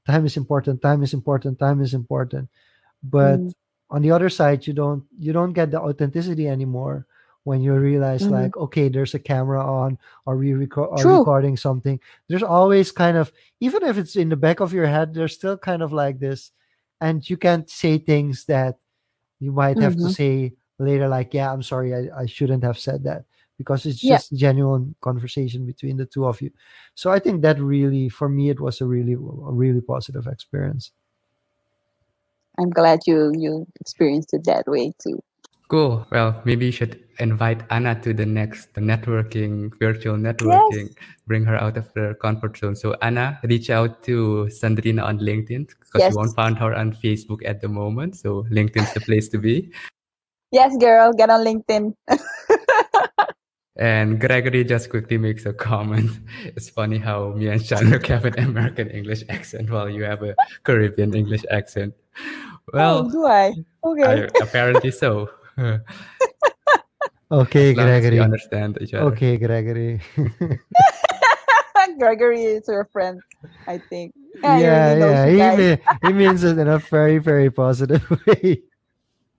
[0.05, 2.49] time is important, time is important, time is important.
[3.03, 3.53] But Mm.
[3.89, 7.07] on the other side, you don't you don't get the authenticity anymore
[7.47, 8.31] when you realize Mhm.
[8.31, 11.99] like, okay, there's a camera on, or we record are recording something.
[12.27, 13.31] There's always kind of
[13.61, 16.51] even if it's in the back of your head, there's still kind of like this,
[17.01, 18.77] and you can't say things that
[19.39, 20.09] you might have to Mhm.
[20.09, 23.25] say later like yeah i'm sorry I, I shouldn't have said that
[23.57, 24.17] because it's Yeah.
[24.17, 26.51] just genuine conversation between the two of you
[26.95, 30.91] so i think that really for me it was a really a really positive experience
[32.59, 35.21] I'm glad you you experienced it that way too.
[35.67, 36.07] Cool.
[36.11, 40.95] Well, maybe you should invite Anna to the next networking, virtual networking,
[41.25, 42.75] bring her out of her comfort zone.
[42.75, 46.11] So, Anna, reach out to Sandrina on LinkedIn because Yes.
[46.13, 48.15] you won't find her on Facebook at the moment.
[48.15, 49.71] So, LinkedIn's the place to be.
[50.51, 51.93] Yes, girl, get on LinkedIn.
[53.79, 56.09] And Gregory just quickly makes a comment.
[56.43, 60.33] It's funny how me and Jean-Luc have an American English accent while you have a
[60.63, 61.93] Caribbean English accent.
[62.19, 63.53] oh, Well, do I?
[63.83, 64.23] Okay.
[64.25, 65.29] I, apparently so.
[65.57, 65.79] as
[67.31, 69.05] okay long as we gregory understand each other.
[69.11, 70.01] okay gregory
[71.97, 73.21] Gregory is your friend,
[73.67, 74.13] I think.
[74.43, 78.03] Yeah, yeah he really yeah he, mean, he means it in a very very positive
[78.27, 78.61] way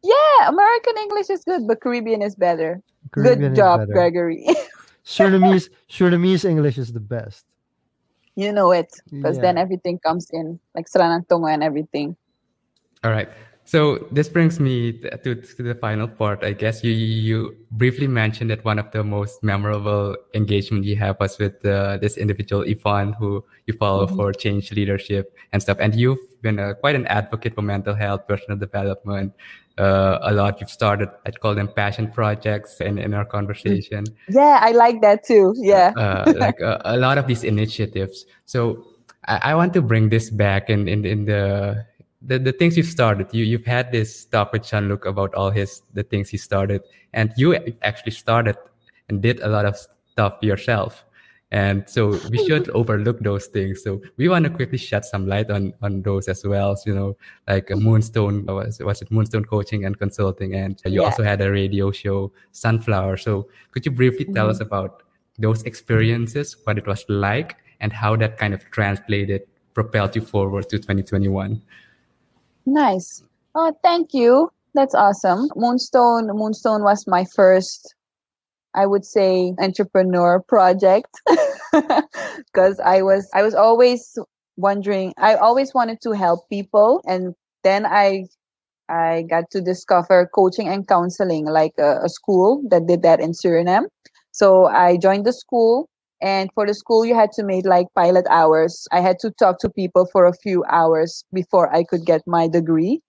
[0.02, 2.80] Yeah, American English is good, but Caribbean is better.
[3.12, 3.92] Caribbean good is job, better.
[3.92, 4.46] Gregory.
[5.04, 7.44] Surinamese Surinamese English is the best
[8.34, 9.42] you know it, because Yeah.
[9.50, 12.16] then everything comes in, like Sranan Tongo and everything.
[13.02, 13.28] All right.
[13.68, 14.92] So this brings me
[15.24, 16.42] to, to the final part.
[16.42, 17.38] I guess you you
[17.72, 22.16] briefly mentioned that one of the most memorable engagement you have was with uh, this
[22.16, 24.16] individual Yvonne, who you follow Mhm.
[24.16, 25.76] for change leadership and stuff.
[25.84, 29.34] And you've been a, quite an advocate for mental health, personal development.
[29.76, 31.10] Uh, a lot you've started.
[31.26, 34.06] I'd call them passion projects in, in our conversation.
[34.30, 35.52] Yeah, I like that too.
[35.60, 35.92] Yeah.
[35.94, 38.24] uh, like a, a lot of these initiatives.
[38.46, 38.86] So
[39.28, 41.84] I, I want to bring this back in in, in the,
[42.22, 43.28] the the things you've started.
[43.32, 47.32] You you've had this talk with Jean-Luc about all his the things he started, and
[47.36, 48.56] you actually started
[49.08, 49.76] and did a lot of
[50.12, 51.04] stuff yourself.
[51.50, 53.82] And so we should overlook those things.
[53.82, 56.76] So we want to quickly shed some light on on those as well.
[56.76, 57.16] So, you know,
[57.46, 61.06] like Moonstone was was it Moonstone Coaching and Consulting, and you Yeah.
[61.08, 63.16] also had a radio show, Sunflower.
[63.16, 64.50] So could you briefly tell mm-hmm.
[64.50, 65.02] us about
[65.38, 69.42] those experiences, what it was like, and how that kind of translated,
[69.72, 71.62] propelled you forward to 2021?
[72.68, 73.22] Nice.
[73.54, 74.50] Oh, thank you.
[74.74, 75.48] That's awesome.
[75.56, 77.94] Moonstone Moonstone was my first
[78.74, 81.08] I would say entrepreneur project
[81.72, 84.18] because I was I was always
[84.58, 88.26] wondering I always wanted to help people and then I
[88.90, 93.32] I got to discover coaching and counseling like a, a school that did that in
[93.32, 93.86] Suriname.
[94.32, 95.88] So I joined the school
[96.20, 98.86] and for the school you had to make like pilot hours.
[98.92, 102.48] I had to talk to people for a few hours before I could get my
[102.48, 103.00] degree.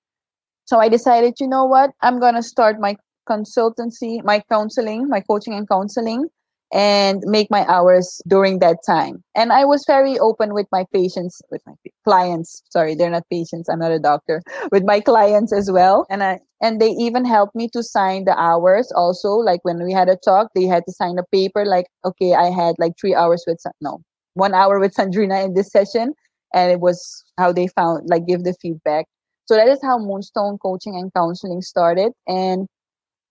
[0.65, 1.91] So I decided, you know what?
[2.01, 2.95] I'm going to start my
[3.27, 6.27] consultancy, my counseling, my coaching and counseling,
[6.71, 9.23] and make my hours during that time.
[9.35, 12.61] And I was very open with my patients, with my clients.
[12.69, 13.69] Sorry, they're not patients.
[13.69, 14.41] I'm not a doctor.
[14.71, 16.05] With my clients as well.
[16.09, 19.29] And I and they even helped me to sign the hours also.
[19.29, 22.49] Like when we had a talk, they had to sign a paper like, okay, I
[22.49, 24.01] had like three hours with no,
[24.33, 26.13] one hour with Sandrina in this session.
[26.53, 29.05] And it was how they found like give the feedback.
[29.45, 32.11] So that is how Moonstone Coaching and Counseling started.
[32.27, 32.67] And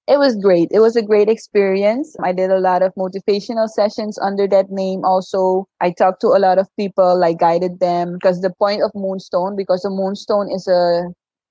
[0.08, 0.68] it was great.
[0.72, 2.16] It was a great experience.
[2.24, 5.04] I did a lot of motivational sessions under that name.
[5.04, 8.90] Also, I talked to a lot of people, like guided them because the point of
[8.94, 11.02] Moonstone, because the Moonstone is a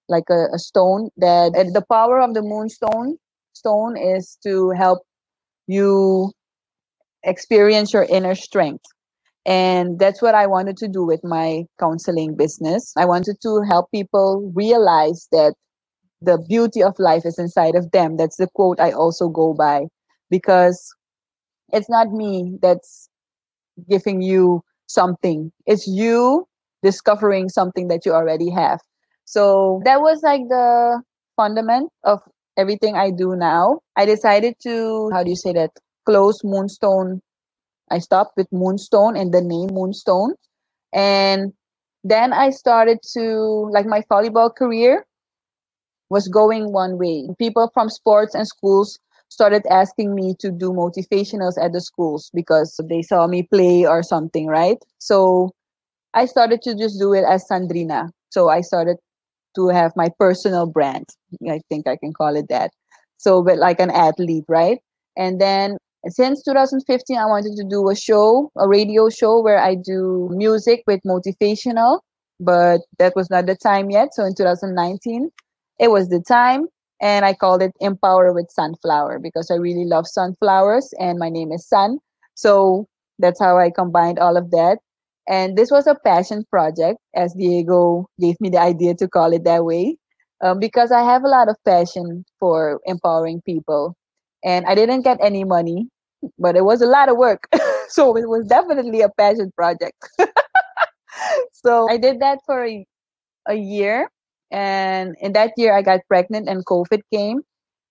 [0.09, 3.17] like a, a stone that the power of the Moonstone
[3.53, 5.03] stone is to help
[5.67, 6.31] you
[7.23, 8.85] experience your inner strength.
[9.45, 12.91] And that's what I wanted to do with my counseling business.
[12.97, 15.53] I wanted to help people realize that
[16.21, 18.17] the beauty of life is inside of them.
[18.17, 19.87] That's the quote I also go by
[20.29, 20.93] because
[21.73, 23.09] it's not me that's
[23.89, 26.47] giving you something, it's you
[26.83, 28.79] discovering something that you already have.
[29.25, 31.01] So that was like the
[31.35, 32.21] fundament of
[32.57, 33.81] everything I do now.
[33.95, 35.71] I decided to, how do you say that,
[36.05, 37.21] close Moonstone.
[37.91, 40.35] I stopped with Moonstone and the name Moonstone.
[40.93, 41.53] And
[42.03, 45.05] then I started to, like my volleyball career
[46.09, 47.27] was going one way.
[47.39, 48.97] People from sports and schools
[49.29, 54.01] started asking me to do motivationals at the schools because they saw me play or
[54.03, 54.77] something, right?
[54.99, 55.51] So
[56.13, 58.09] I started to just do it as Sandrina.
[58.29, 58.97] So I started
[59.55, 61.05] to have my personal brand.
[61.49, 62.71] I think I can call it that.
[63.17, 64.79] So, but like an athlete, right?
[65.17, 65.77] And then
[66.07, 70.83] since 2015, I wanted to do a show, a radio show where I do music
[70.87, 71.99] with motivational,
[72.39, 74.13] but that was not the time yet.
[74.13, 75.29] So in 2019,
[75.79, 76.67] it was the time.
[77.01, 81.51] And I called it Empower with Sunflower because I really love sunflowers and my name
[81.51, 81.99] is Sun.
[82.33, 82.87] So
[83.19, 84.79] that's how I combined all of that.
[85.27, 89.43] And this was a passion project, as Diego gave me the idea to call it
[89.43, 89.97] that way,
[90.41, 93.95] um, because I have a lot of passion for empowering people.
[94.45, 95.89] And I didn't get any money,
[96.39, 97.43] but it was a lot of work.
[97.89, 99.97] so it was definitely a passion project.
[101.51, 102.85] so I did that for a,
[103.47, 104.09] a year.
[104.51, 107.41] And in that year, I got pregnant and COVID came.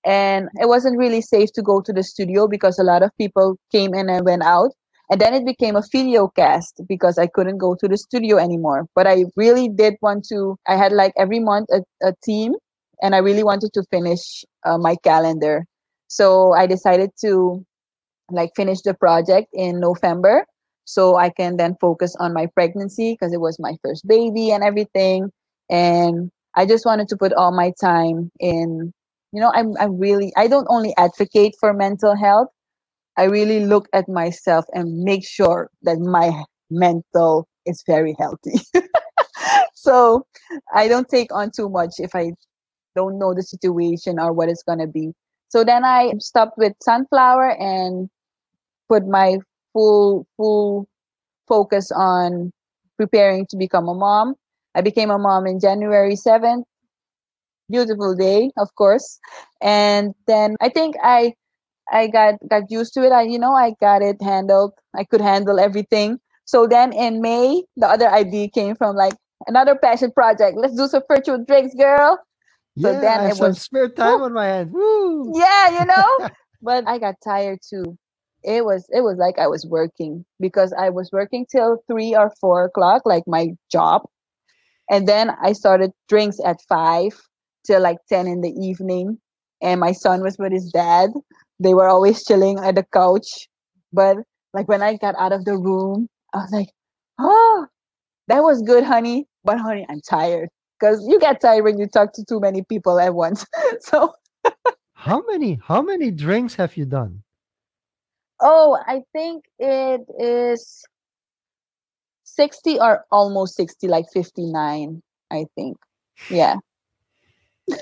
[0.04, 3.56] And it wasn't really safe to go to the studio because a lot of people
[3.72, 4.70] came in and went out.
[5.10, 8.86] And then it became a video cast because I couldn't go to the studio anymore.
[8.94, 12.54] But I really did want to, I had like every month a, a team
[13.02, 15.64] and I really wanted to finish uh, my calendar.
[16.08, 17.64] So I decided to
[18.30, 20.46] like finish the project in November
[20.84, 24.62] so I can then focus on my pregnancy because it was my first baby and
[24.62, 25.30] everything.
[25.68, 28.92] And I just wanted to put all my time in,
[29.32, 32.48] you know, I'm, I'm really, I don't only advocate for mental health,
[33.16, 38.60] I really look at myself and make sure that my mental is very healthy.
[39.74, 40.26] so
[40.74, 42.32] I don't take on too much if I
[42.94, 45.12] don't know the situation or what it's going to be.
[45.48, 48.08] So then I stopped with sunflower and
[48.88, 49.38] put my
[49.72, 50.86] full full
[51.48, 52.52] focus on
[52.96, 54.34] preparing to become a mom.
[54.76, 56.64] I became a mom in January 7th.
[57.70, 59.18] Beautiful day, of course.
[59.62, 61.34] And then I think I
[61.90, 63.10] I got got used to it.
[63.10, 64.72] I you know I got it handled.
[64.94, 66.18] I could handle everything.
[66.44, 69.14] So then in May, the other idea came from like
[69.48, 70.56] another passion project.
[70.56, 72.20] Let's do some virtual drinks, girl.
[72.78, 74.70] So yeah, then it was spare time on my hand.
[74.72, 75.32] Woo!
[75.34, 76.28] Yeah, you know.
[76.62, 77.98] but I got tired too.
[78.44, 82.30] It was it was like I was working because I was working till three or
[82.40, 84.02] four o'clock, like my job,
[84.90, 87.12] and then I started drinks at five
[87.66, 89.18] till like ten in the evening.
[89.62, 91.10] And my son was with his dad,
[91.58, 93.48] they were always chilling at the couch.
[93.92, 94.18] But
[94.52, 96.68] like when I got out of the room, I was like,
[97.18, 97.66] oh,
[98.28, 99.26] that was good, honey.
[99.44, 102.98] But honey, I'm tired because you get tired when you talk to too many people
[102.98, 103.46] at once.
[103.80, 104.12] so,
[104.92, 107.22] how many how many drinks have you done?
[108.40, 110.84] Oh, I think it is
[112.36, 115.76] 60 or almost 60, like 59, I think.
[116.30, 116.56] Yeah.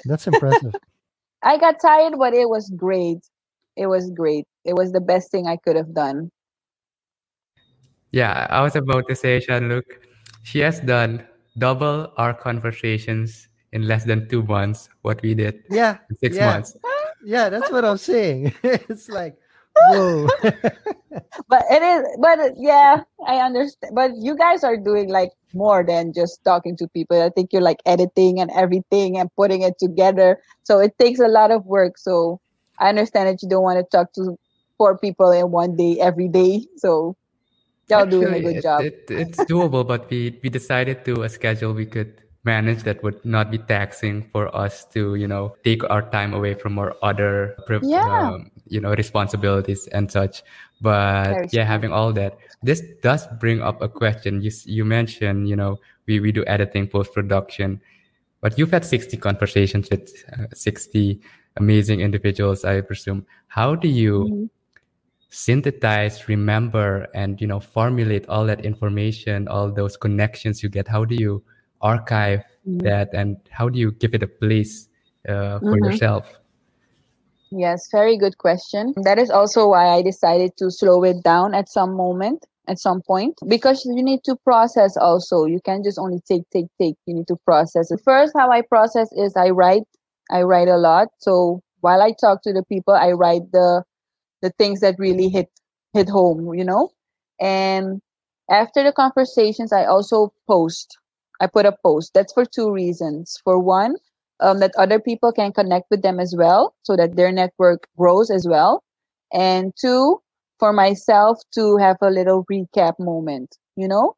[0.07, 0.74] That's impressive.
[1.42, 3.18] I got tired, but it was great
[3.76, 4.46] it was great.
[4.64, 6.30] It was the best thing I could have done.
[8.12, 9.84] Yeah, I was about to say, Look,
[10.42, 11.26] she has done
[11.59, 14.88] double our conversations in less than two months.
[15.02, 16.52] What we did, yeah, six yeah.
[16.52, 16.76] months.
[17.26, 18.52] Yeah, that's what I'm saying.
[18.62, 19.43] it's like, whoa.
[21.49, 23.95] but it is, but yeah, I understand.
[23.95, 27.20] But you guys are doing like more than just talking to people.
[27.20, 30.41] I think you're like editing and everything and putting it together.
[30.62, 31.99] So it takes a lot of work.
[31.99, 32.41] So
[32.79, 34.37] I understand that you don't want to talk to
[34.79, 36.66] four people in one day every day.
[36.77, 37.16] So
[37.89, 38.83] y'all doing a good it, job.
[38.83, 43.25] It, it's doable, but we we decided to a schedule we could manage that would
[43.25, 47.57] not be taxing for us to you know take our time away from our other
[47.83, 48.29] yeah.
[48.29, 50.42] um, you know responsibilities and such
[50.80, 51.64] but Very yeah true.
[51.64, 56.20] having all that this does bring up a question you you mentioned you know we,
[56.20, 57.80] we do editing post production
[58.40, 61.18] but you've had 60 conversations with uh, 60
[61.56, 63.26] amazing individuals, I presume.
[63.48, 64.44] How do you mm-hmm.
[65.30, 70.88] synthesize, remember, and you know formulate all that information, all those connections you get?
[70.88, 71.42] How do you
[71.80, 72.78] archive mm-hmm.
[72.78, 74.88] that, and how do you give it a place
[75.28, 75.84] uh, for mm-hmm.
[75.84, 76.32] yourself?
[77.57, 78.94] Yes, very good question.
[79.05, 83.02] That is also why I decided to slow it down at some moment at some
[83.02, 87.14] point because you need to process also you can't just only take take take you
[87.14, 89.82] need to process it first how i process is i write
[90.30, 91.09] I write a lot.
[91.18, 93.84] So while I talk to the people, I write the
[94.42, 95.48] the things that really hit
[95.92, 96.90] hit home, you know.
[97.40, 98.00] And
[98.50, 100.98] after the conversations, I also post.
[101.40, 102.12] I put a post.
[102.14, 103.38] That's for two reasons.
[103.44, 103.96] For one,
[104.41, 108.30] um, that other people can connect with them as well, so that their network grows
[108.30, 108.82] as well.
[109.32, 110.20] And two,
[110.59, 114.14] for myself to have a little recap moment, you know,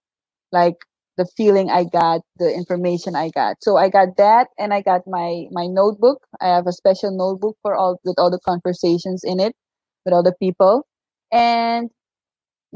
[0.52, 0.76] like
[1.16, 3.56] the feeling I got, the information I got.
[3.62, 6.22] So I got that, and I got my my notebook.
[6.40, 9.54] I have a special notebook for all with all the conversations in it
[10.04, 10.86] with all the people,
[11.32, 11.90] and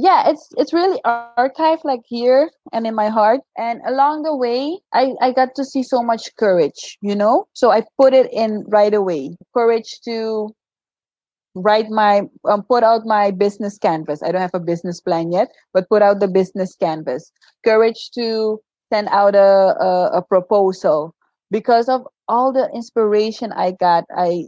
[0.01, 3.41] yeah, it's it's really archived like here and in my heart.
[3.59, 7.47] And along the way, I I got to see so much courage, you know.
[7.53, 9.37] So I put it in right away.
[9.55, 10.55] Courage to
[11.55, 15.49] write my um, put out my business canvas i don't have a business plan yet
[15.75, 17.33] but put out the business canvas
[17.65, 18.61] courage to
[18.93, 21.13] send out a, a, a proposal
[21.51, 24.47] because of all the inspiration i got i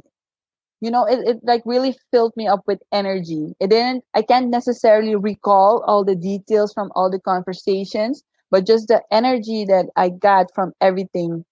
[0.83, 3.55] you know it, it like really filled me up with energy.
[3.61, 8.89] It didn't i can't necessarily recall all the details from all the conversations but just
[8.89, 11.45] the energy that i got from everything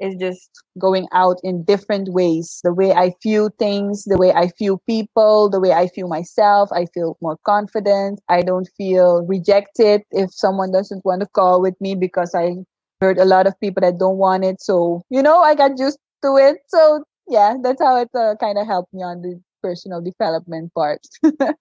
[0.00, 2.60] is just going out in different ways.
[2.64, 6.70] The way i feel things the way i feel people the way i feel myself
[6.72, 8.20] i feel more confident.
[8.28, 12.56] I don't feel rejected if someone doesn't want to call with me because i
[13.00, 14.60] heard a lot of people that don't want it.
[14.62, 16.58] So you know i got used to it.
[16.68, 21.00] So yeah that's how it uh, kind of helped me on the personal development part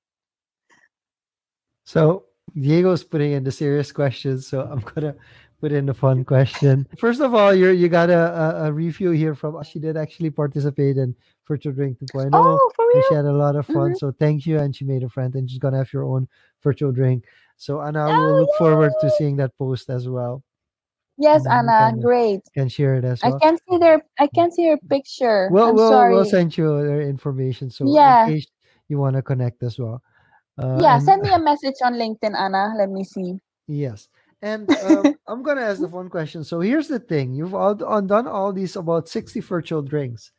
[1.85, 5.15] so diego's putting in the serious questions so i'm gonna
[5.59, 6.87] put in a fun question.
[6.97, 10.29] First of all, you you got a, a, a, review here from she did actually
[10.29, 11.15] participate in
[11.47, 12.29] Virtual Drink 2.0.
[12.33, 13.03] Oh, for real?
[13.09, 13.91] she had a lot of fun.
[13.91, 13.95] Mm-hmm.
[13.95, 14.59] So thank you.
[14.59, 16.27] And she made a friend and she's gonna have your own
[16.63, 17.25] virtual drink.
[17.57, 20.43] So Anna, oh, will look forward to seeing that post as well.
[21.19, 22.41] Yes, Anna, can, great.
[22.53, 23.35] Can share it as well.
[23.35, 25.49] I can't see their I can't see her picture.
[25.51, 26.15] Well, I'm we'll, sorry.
[26.15, 27.69] we'll send you their information.
[27.69, 28.25] So yeah.
[28.25, 28.47] in case
[28.87, 30.01] you want to connect as well.
[30.57, 32.73] Uh, yeah, and, send me a message on LinkedIn, Anna.
[32.77, 33.35] Let me see.
[33.67, 34.07] Yes.
[34.41, 36.43] And um, I'm gonna ask the fun question.
[36.43, 40.31] So here's the thing: you've all done all these about 60 virtual drinks.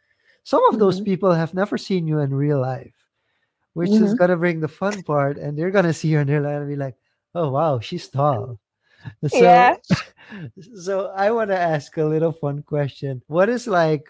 [0.44, 1.04] Some of those mm-hmm.
[1.04, 2.96] people have never seen you in real life,
[3.74, 4.04] which mm-hmm.
[4.04, 6.68] is gonna bring the fun part, and they're gonna see you in real life and
[6.68, 6.96] be like,
[7.34, 8.59] "Oh wow, she's tall."
[9.28, 9.76] So, yeah.
[10.74, 13.22] so I want to ask a little fun question.
[13.26, 14.06] What is like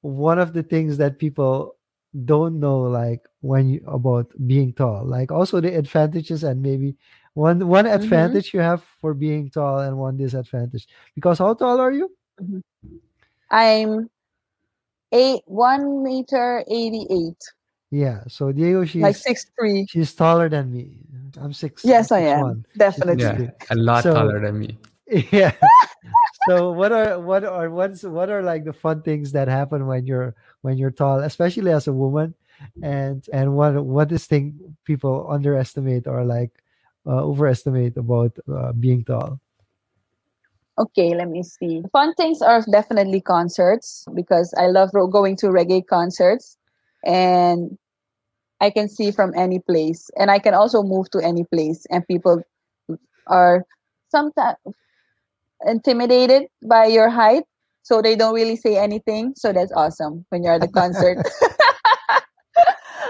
[0.00, 1.76] one of the things that people
[2.24, 6.96] don't know, like when you about being tall, like also the advantages and maybe
[7.34, 8.02] one one mm-hmm.
[8.02, 8.58] advantage mm-hmm.
[8.58, 10.86] you have for being tall and one disadvantage.
[11.14, 12.10] Because how tall are you?
[12.40, 12.60] Mm-hmm.
[13.50, 14.10] I'm
[15.12, 17.42] eight one meter eighty eight.
[17.90, 18.24] Yeah.
[18.28, 19.86] So Diego, she's like six three.
[19.88, 20.98] She's taller than me.
[21.38, 21.84] I'm six.
[21.84, 22.40] Yes, six I am.
[22.40, 22.66] One.
[22.76, 23.22] Definitely.
[23.22, 24.78] Yeah, a lot so, taller than me.
[25.30, 25.54] Yeah.
[26.48, 30.04] so what are what are what's what are like the fun things that happen when
[30.04, 32.34] you're when you're tall, especially as a woman?
[32.82, 36.50] And and what what is thing people underestimate or like
[37.06, 39.38] uh, overestimate about uh, being tall?
[40.78, 41.82] Okay, let me see.
[41.92, 46.58] Fun things are definitely concerts because I love going to reggae concerts
[47.06, 47.78] and
[48.60, 52.06] I can see from any place and I can also move to any place and
[52.06, 52.42] people
[53.26, 53.64] are
[54.10, 54.56] sometimes
[55.66, 57.44] intimidated by your height
[57.82, 61.18] so they don't really say anything so that's awesome when you're at the concert.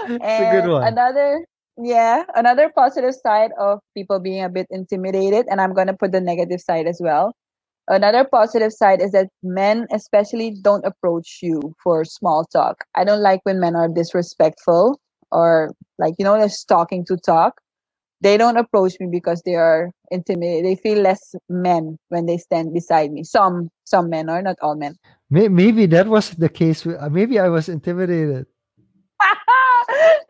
[0.07, 0.87] and a good one.
[0.87, 1.45] Another
[1.77, 6.19] yeah another positive side of people being a bit intimidated and i'm to put the
[6.19, 7.35] negative side as well
[7.87, 12.83] another positive side is that men especially don't approach you for small talk.
[12.95, 14.99] I don't like when men are disrespectful
[15.31, 17.61] or like you know they're talking to talk.
[18.19, 22.73] They don't approach me because they are intimidated they feel less men when they stand
[22.73, 23.23] beside me.
[23.23, 24.95] Some some men are not all men.
[25.29, 28.45] Maybe that was the case uh, maybe i was intimidated.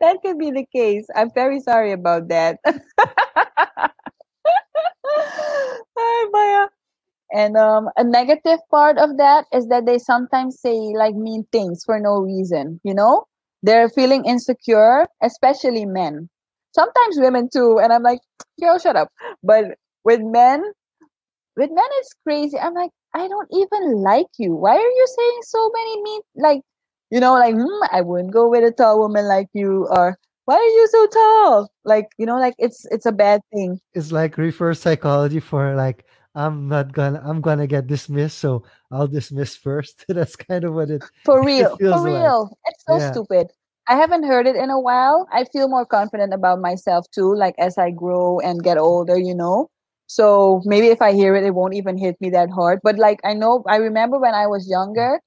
[0.00, 1.06] That could be the case.
[1.16, 2.60] I'm very sorry about that.
[7.32, 11.82] and um, a negative part of that is that they sometimes say like mean things
[11.84, 12.80] for no reason.
[12.84, 13.24] You know,
[13.62, 16.28] they're feeling insecure, especially men.
[16.74, 17.78] Sometimes women too.
[17.78, 18.20] And I'm like,
[18.60, 19.08] girl, shut up.
[19.42, 20.62] But with men,
[21.56, 22.58] with men, it's crazy.
[22.58, 24.54] I'm like, I don't even like you.
[24.54, 26.62] Why are you saying so many mean like
[27.10, 30.54] you know, like mm, I wouldn't go with a tall woman like you, or why
[30.56, 31.70] are you so tall?
[31.84, 33.80] Like you know, like it's it's a bad thing.
[33.94, 36.04] It's like reverse psychology for like
[36.34, 40.04] I'm not gonna I'm gonna get dismissed, so I'll dismiss first.
[40.08, 42.44] That's kind of what it for real it for real.
[42.44, 42.74] Like.
[42.74, 43.12] It's so yeah.
[43.12, 43.48] stupid.
[43.88, 45.26] I haven't heard it in a while.
[45.32, 49.34] I feel more confident about myself too, like as I grow and get older, you
[49.34, 49.70] know.
[50.06, 52.80] So maybe if I hear it, it won't even hit me that hard.
[52.82, 55.20] But like I know, I remember when I was younger,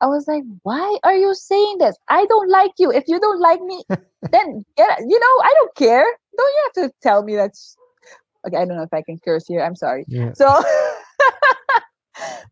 [0.00, 1.96] I was like, why are you saying this?
[2.08, 2.90] I don't like you.
[2.90, 3.84] If you don't like me,
[4.32, 6.04] then get you know, I don't care.
[6.36, 7.76] Don't you have to tell me that's
[8.46, 8.56] okay.
[8.56, 9.62] I don't know if I can curse here.
[9.62, 10.04] I'm sorry.
[10.08, 10.32] Yeah.
[10.34, 10.62] So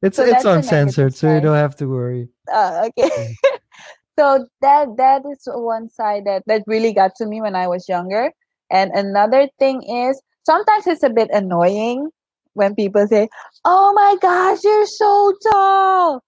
[0.03, 2.28] It's So it's uncensored, so you don't have to worry.
[2.51, 3.36] Uh, okay.
[4.18, 7.88] so that that is one side that that really got to me when I was
[7.88, 8.32] younger.
[8.70, 12.09] And another thing is sometimes it's a bit annoying
[12.55, 13.28] when people say,
[13.64, 16.22] "Oh my gosh, you're so tall."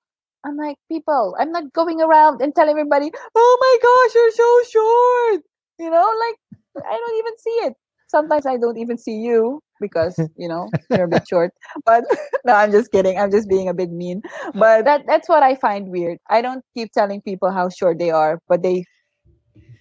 [0.44, 4.50] I'm like, people, I'm not going around and telling everybody, "Oh my gosh, you're so
[4.68, 5.40] short."
[5.78, 7.74] You know, like I don't even see it.
[8.12, 11.50] Sometimes I don't even see you because you know you're a bit short.
[11.84, 12.04] But
[12.44, 13.18] no, I'm just kidding.
[13.18, 14.22] I'm just being a bit mean
[14.54, 16.18] but that that's what I find weird.
[16.30, 18.84] I don't keep telling people how short they are, but they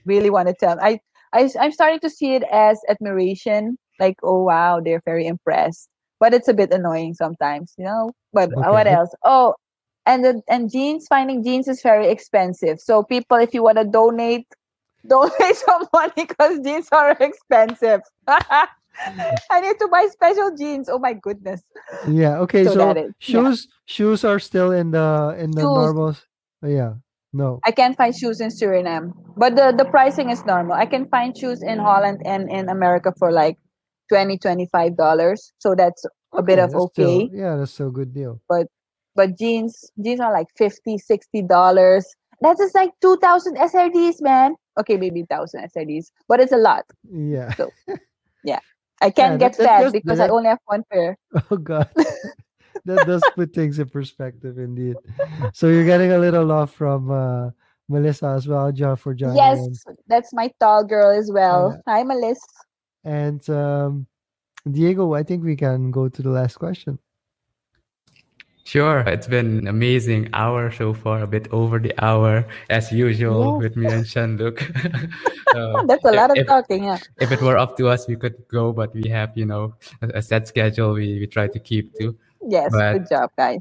[0.05, 0.77] really want to tell.
[0.81, 0.99] I
[1.33, 3.77] I I'm starting to see it as admiration.
[3.99, 5.89] Like, oh wow, they're very impressed.
[6.19, 8.11] But it's a bit annoying sometimes, you know.
[8.33, 9.09] But uh, what else?
[9.25, 9.55] Oh,
[10.05, 11.07] and the, and jeans.
[11.09, 12.79] Finding jeans is very expensive.
[12.79, 14.47] So people, if you want to donate,
[15.07, 18.01] donate some money because jeans are expensive.
[18.27, 20.89] I need to buy special jeans.
[20.89, 21.61] Oh my goodness.
[22.07, 22.37] Yeah.
[22.39, 22.63] Okay.
[22.65, 23.43] So So, that is- yeah.
[23.43, 25.77] shoes shoes are still in the in the Shoes.
[25.81, 26.15] normal.
[26.63, 26.93] oh, yeah.
[27.33, 27.59] No.
[27.65, 30.73] I can't find shoes in Suriname, but the, the pricing is normal.
[30.73, 33.57] I can find shoes in Holland and in America for like
[34.09, 34.37] 20
[34.97, 35.53] dollars.
[35.59, 37.03] So that's a bit of okay.
[37.03, 38.41] Still, yeah, that's still a good deal.
[38.49, 38.67] But
[39.15, 42.05] but jeans jeans are like 50 60 dollars.
[42.41, 44.55] That's just like 2000 SRDs, man.
[44.79, 46.85] Okay, maybe 1000 SRDs, but it's a lot.
[47.11, 47.53] Yeah.
[47.55, 47.71] So,
[48.43, 48.59] yeah.
[49.01, 51.17] I can't that- get that because I only have one pair.
[51.51, 51.89] Oh God.
[52.85, 54.95] that does put things in perspective, indeed.
[55.53, 57.49] So you're getting a little love from uh,
[57.89, 61.81] Melissa as well, John for joining Yes, that's my tall girl as well.
[61.87, 62.39] Hi, Melis.
[63.03, 64.07] And um,
[64.69, 66.99] Diego, I think we can go to the last question.
[68.63, 73.55] Sure, it's been an amazing hour so far, a bit over the hour as usual
[73.57, 73.63] Yes.
[73.63, 74.61] with me and Jean-Luc.
[75.51, 76.85] Uh, That's a lot of if, talking.
[76.85, 76.97] Yeah.
[77.19, 80.19] if it were up to us, we could go, but we have, you know, a,
[80.19, 82.15] a set schedule we, we try to keep to.
[82.47, 82.71] Yes.
[82.71, 83.59] But- good job, guys.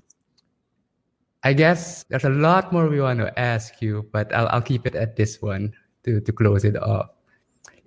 [1.43, 4.87] I guess there's a lot more we want to ask you, but I'll, I'll keep
[4.87, 5.73] it at this one
[6.05, 7.09] to, to close it off.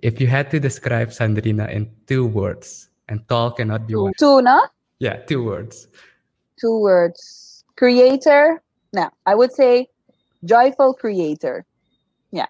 [0.02, 4.12] If you had to describe Sandrina in two words, and tall cannot be one.
[4.18, 4.66] two, no?
[4.98, 5.86] Yeah, two words.
[6.64, 8.62] Two words creator
[8.96, 9.84] no i would say
[10.48, 11.66] joyful creator
[12.32, 12.46] Yeah.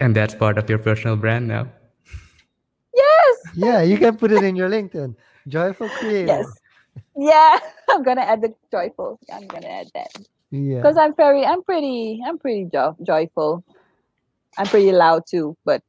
[0.00, 1.68] And that's part of your personal brand now.
[2.94, 5.14] yes Yeah, you can put it in your LinkedIn.
[5.48, 6.26] Joyful creator.
[6.36, 6.46] yes
[7.16, 7.58] yeah
[7.90, 10.10] i'm gonna add the joyful i'm gonna add that
[10.50, 10.76] Yeah.
[10.78, 13.64] because i'm very i'm pretty i'm pretty jo- joyful
[14.58, 15.82] i'm pretty loud too but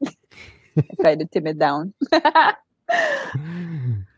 [0.06, 1.94] i try to tame it down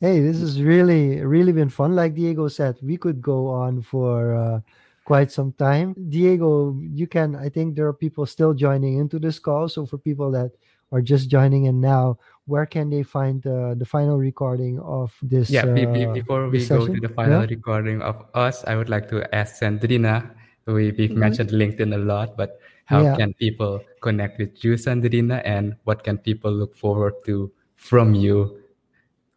[0.00, 1.94] hey, this has really, really been fun.
[1.96, 4.60] Like Diego said, we could go on for uh,
[5.04, 5.94] quite some time.
[6.08, 9.68] Diego, you can, I think there are people still joining into this call.
[9.68, 10.52] So for people that
[10.92, 15.50] are just joining in now, where can they find uh, the final recording of this?
[15.50, 17.46] Yeah, uh, before we go to the final Yeah?
[17.46, 20.30] recording of us, I would like to ask Sandrina.
[20.66, 21.16] We, we've Mhm.
[21.16, 23.16] mentioned LinkedIn a lot, but how Yeah.
[23.16, 28.65] can people connect with you, Sandrina, and what can people look forward to from you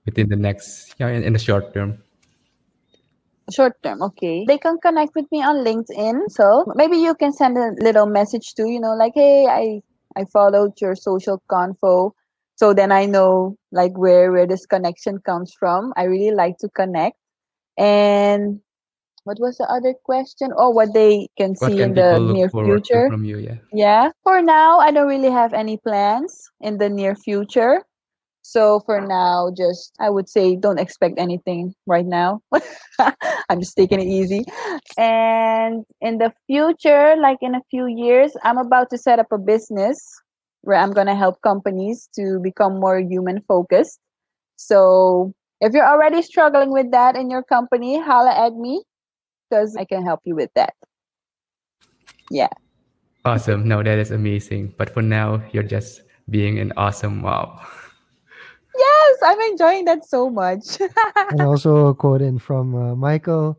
[0.05, 1.99] within the next, know, in, in the short term?
[3.51, 7.57] short term okay they can connect with me on linkedin so maybe you can send
[7.57, 9.81] a little message too you know like hey i
[10.15, 12.11] i followed your Social Confoes
[12.55, 16.69] so then i know like where where this connection comes from i really like to
[16.69, 17.17] connect
[17.77, 18.59] and
[19.23, 22.49] what was the other question oh what they can What see can in the near
[22.49, 23.37] future from you?
[23.37, 23.57] Yeah.
[23.73, 27.83] yeah for now i don't really have any plans in the near future
[28.49, 32.41] so for now just i would say don't expect anything right now
[33.49, 34.43] i'm just taking it easy
[34.97, 39.37] and in the future like in a few years i'm about to set up a
[39.37, 40.01] business
[40.61, 43.99] where i'm going to help companies to become more human focused
[44.55, 45.31] so
[45.61, 48.81] if you're already struggling with that in your company holla at me
[49.49, 50.73] because i can help you with that
[52.29, 52.49] Yeah.
[53.25, 53.67] Awesome.
[53.67, 54.73] No, that is amazing.
[54.77, 57.59] But for now, you're just being an awesome mom.
[59.21, 60.79] yes i'm enjoying that so much
[61.29, 63.57] and also a quote in from uh, Michael.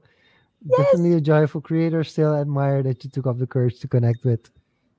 [0.76, 2.04] Definitely a joyful creator.
[2.04, 4.50] Still admire that you took up the courage to connect with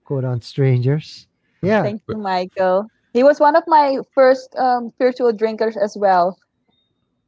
[0.05, 1.27] quote on strangers.
[1.61, 1.83] Yeah.
[1.83, 2.87] Thank you, Michael.
[3.13, 6.39] He was one of my first um, spiritual drinkers as well.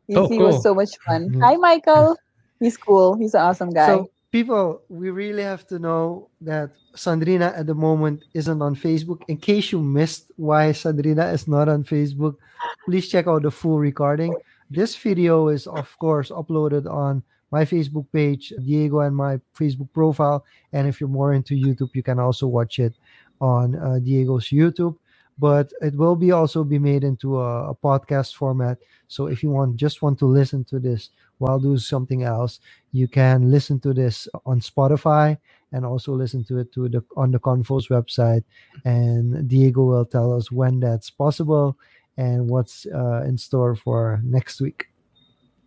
[0.07, 0.47] He, Oh, he cool.
[0.47, 1.29] was so much fun.
[1.29, 1.41] Mhm.
[1.43, 2.17] Hi, Michael.
[2.59, 3.13] He's cool.
[3.13, 3.85] He's an awesome guy.
[3.85, 9.21] So people, we really have to know that Sandrina at the moment isn't on Facebook.
[9.27, 12.37] In case you missed why Sandrina is not on Facebook,
[12.85, 14.35] please check out the full recording.
[14.69, 20.43] This video is of course uploaded on my Facebook page, Diego, and my Facebook profile.
[20.71, 22.95] And if you're more into YouTube, you can also watch it
[23.39, 24.97] on uh, Diego's YouTube.
[25.37, 28.77] but it will be also be made into a, a podcast format.
[29.07, 32.59] So if you want just want to listen to this while doing something else,
[32.91, 35.37] you can listen to this on Spotify
[35.71, 38.43] and also listen to it to the on the Confoes website.
[38.85, 41.77] And Diego will tell us when that's possible
[42.17, 44.87] and what's uh, in store for next week.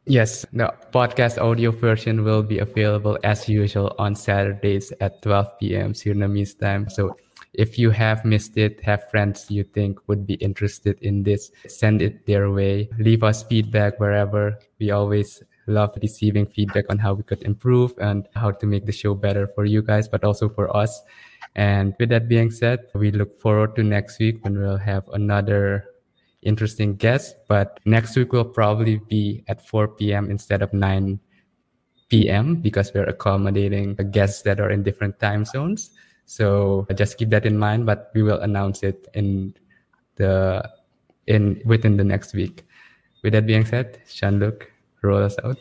[0.06, 5.92] Yes, the podcast audio version will be available as usual on Saturdays at 12 p.m.
[5.94, 6.88] Surinamese time.
[6.88, 7.16] So
[7.54, 12.02] if you have missed it, have friends you think would be interested in this, send
[12.02, 12.88] it their way.
[12.98, 14.56] Leave us feedback wherever.
[14.78, 18.92] We always love receiving feedback on how we could improve and how to make the
[18.92, 21.02] show better for you guys, but also for us.
[21.56, 25.84] And with that being said, we look forward to next week when we'll have another
[26.42, 27.36] interesting guest.
[27.48, 30.30] But next week will probably be at 4 p.m.
[30.30, 31.20] instead of 9
[32.08, 32.56] p.m.
[32.56, 35.90] because we're accommodating guests that are in different time zones.
[36.26, 39.54] So just keep that in mind, but we will announce it in
[40.16, 40.68] the
[41.26, 42.66] in within the next week.
[43.22, 44.70] With that being said, Jean-Luc,
[45.02, 45.58] roll us out.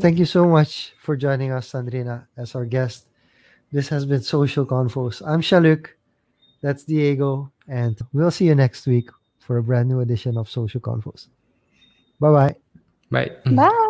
[0.00, 3.08] Thank you so much for joining us, Sandrina, as our guest.
[3.72, 5.22] This has been Social Confoes.
[5.26, 5.96] I'm Jean-Luc.
[6.62, 7.52] That's Diego.
[7.68, 11.26] And we'll see you next week for a brand new edition of Social Confoes.
[12.20, 12.54] Bye-bye.
[13.10, 13.30] Bye.
[13.44, 13.88] Bye.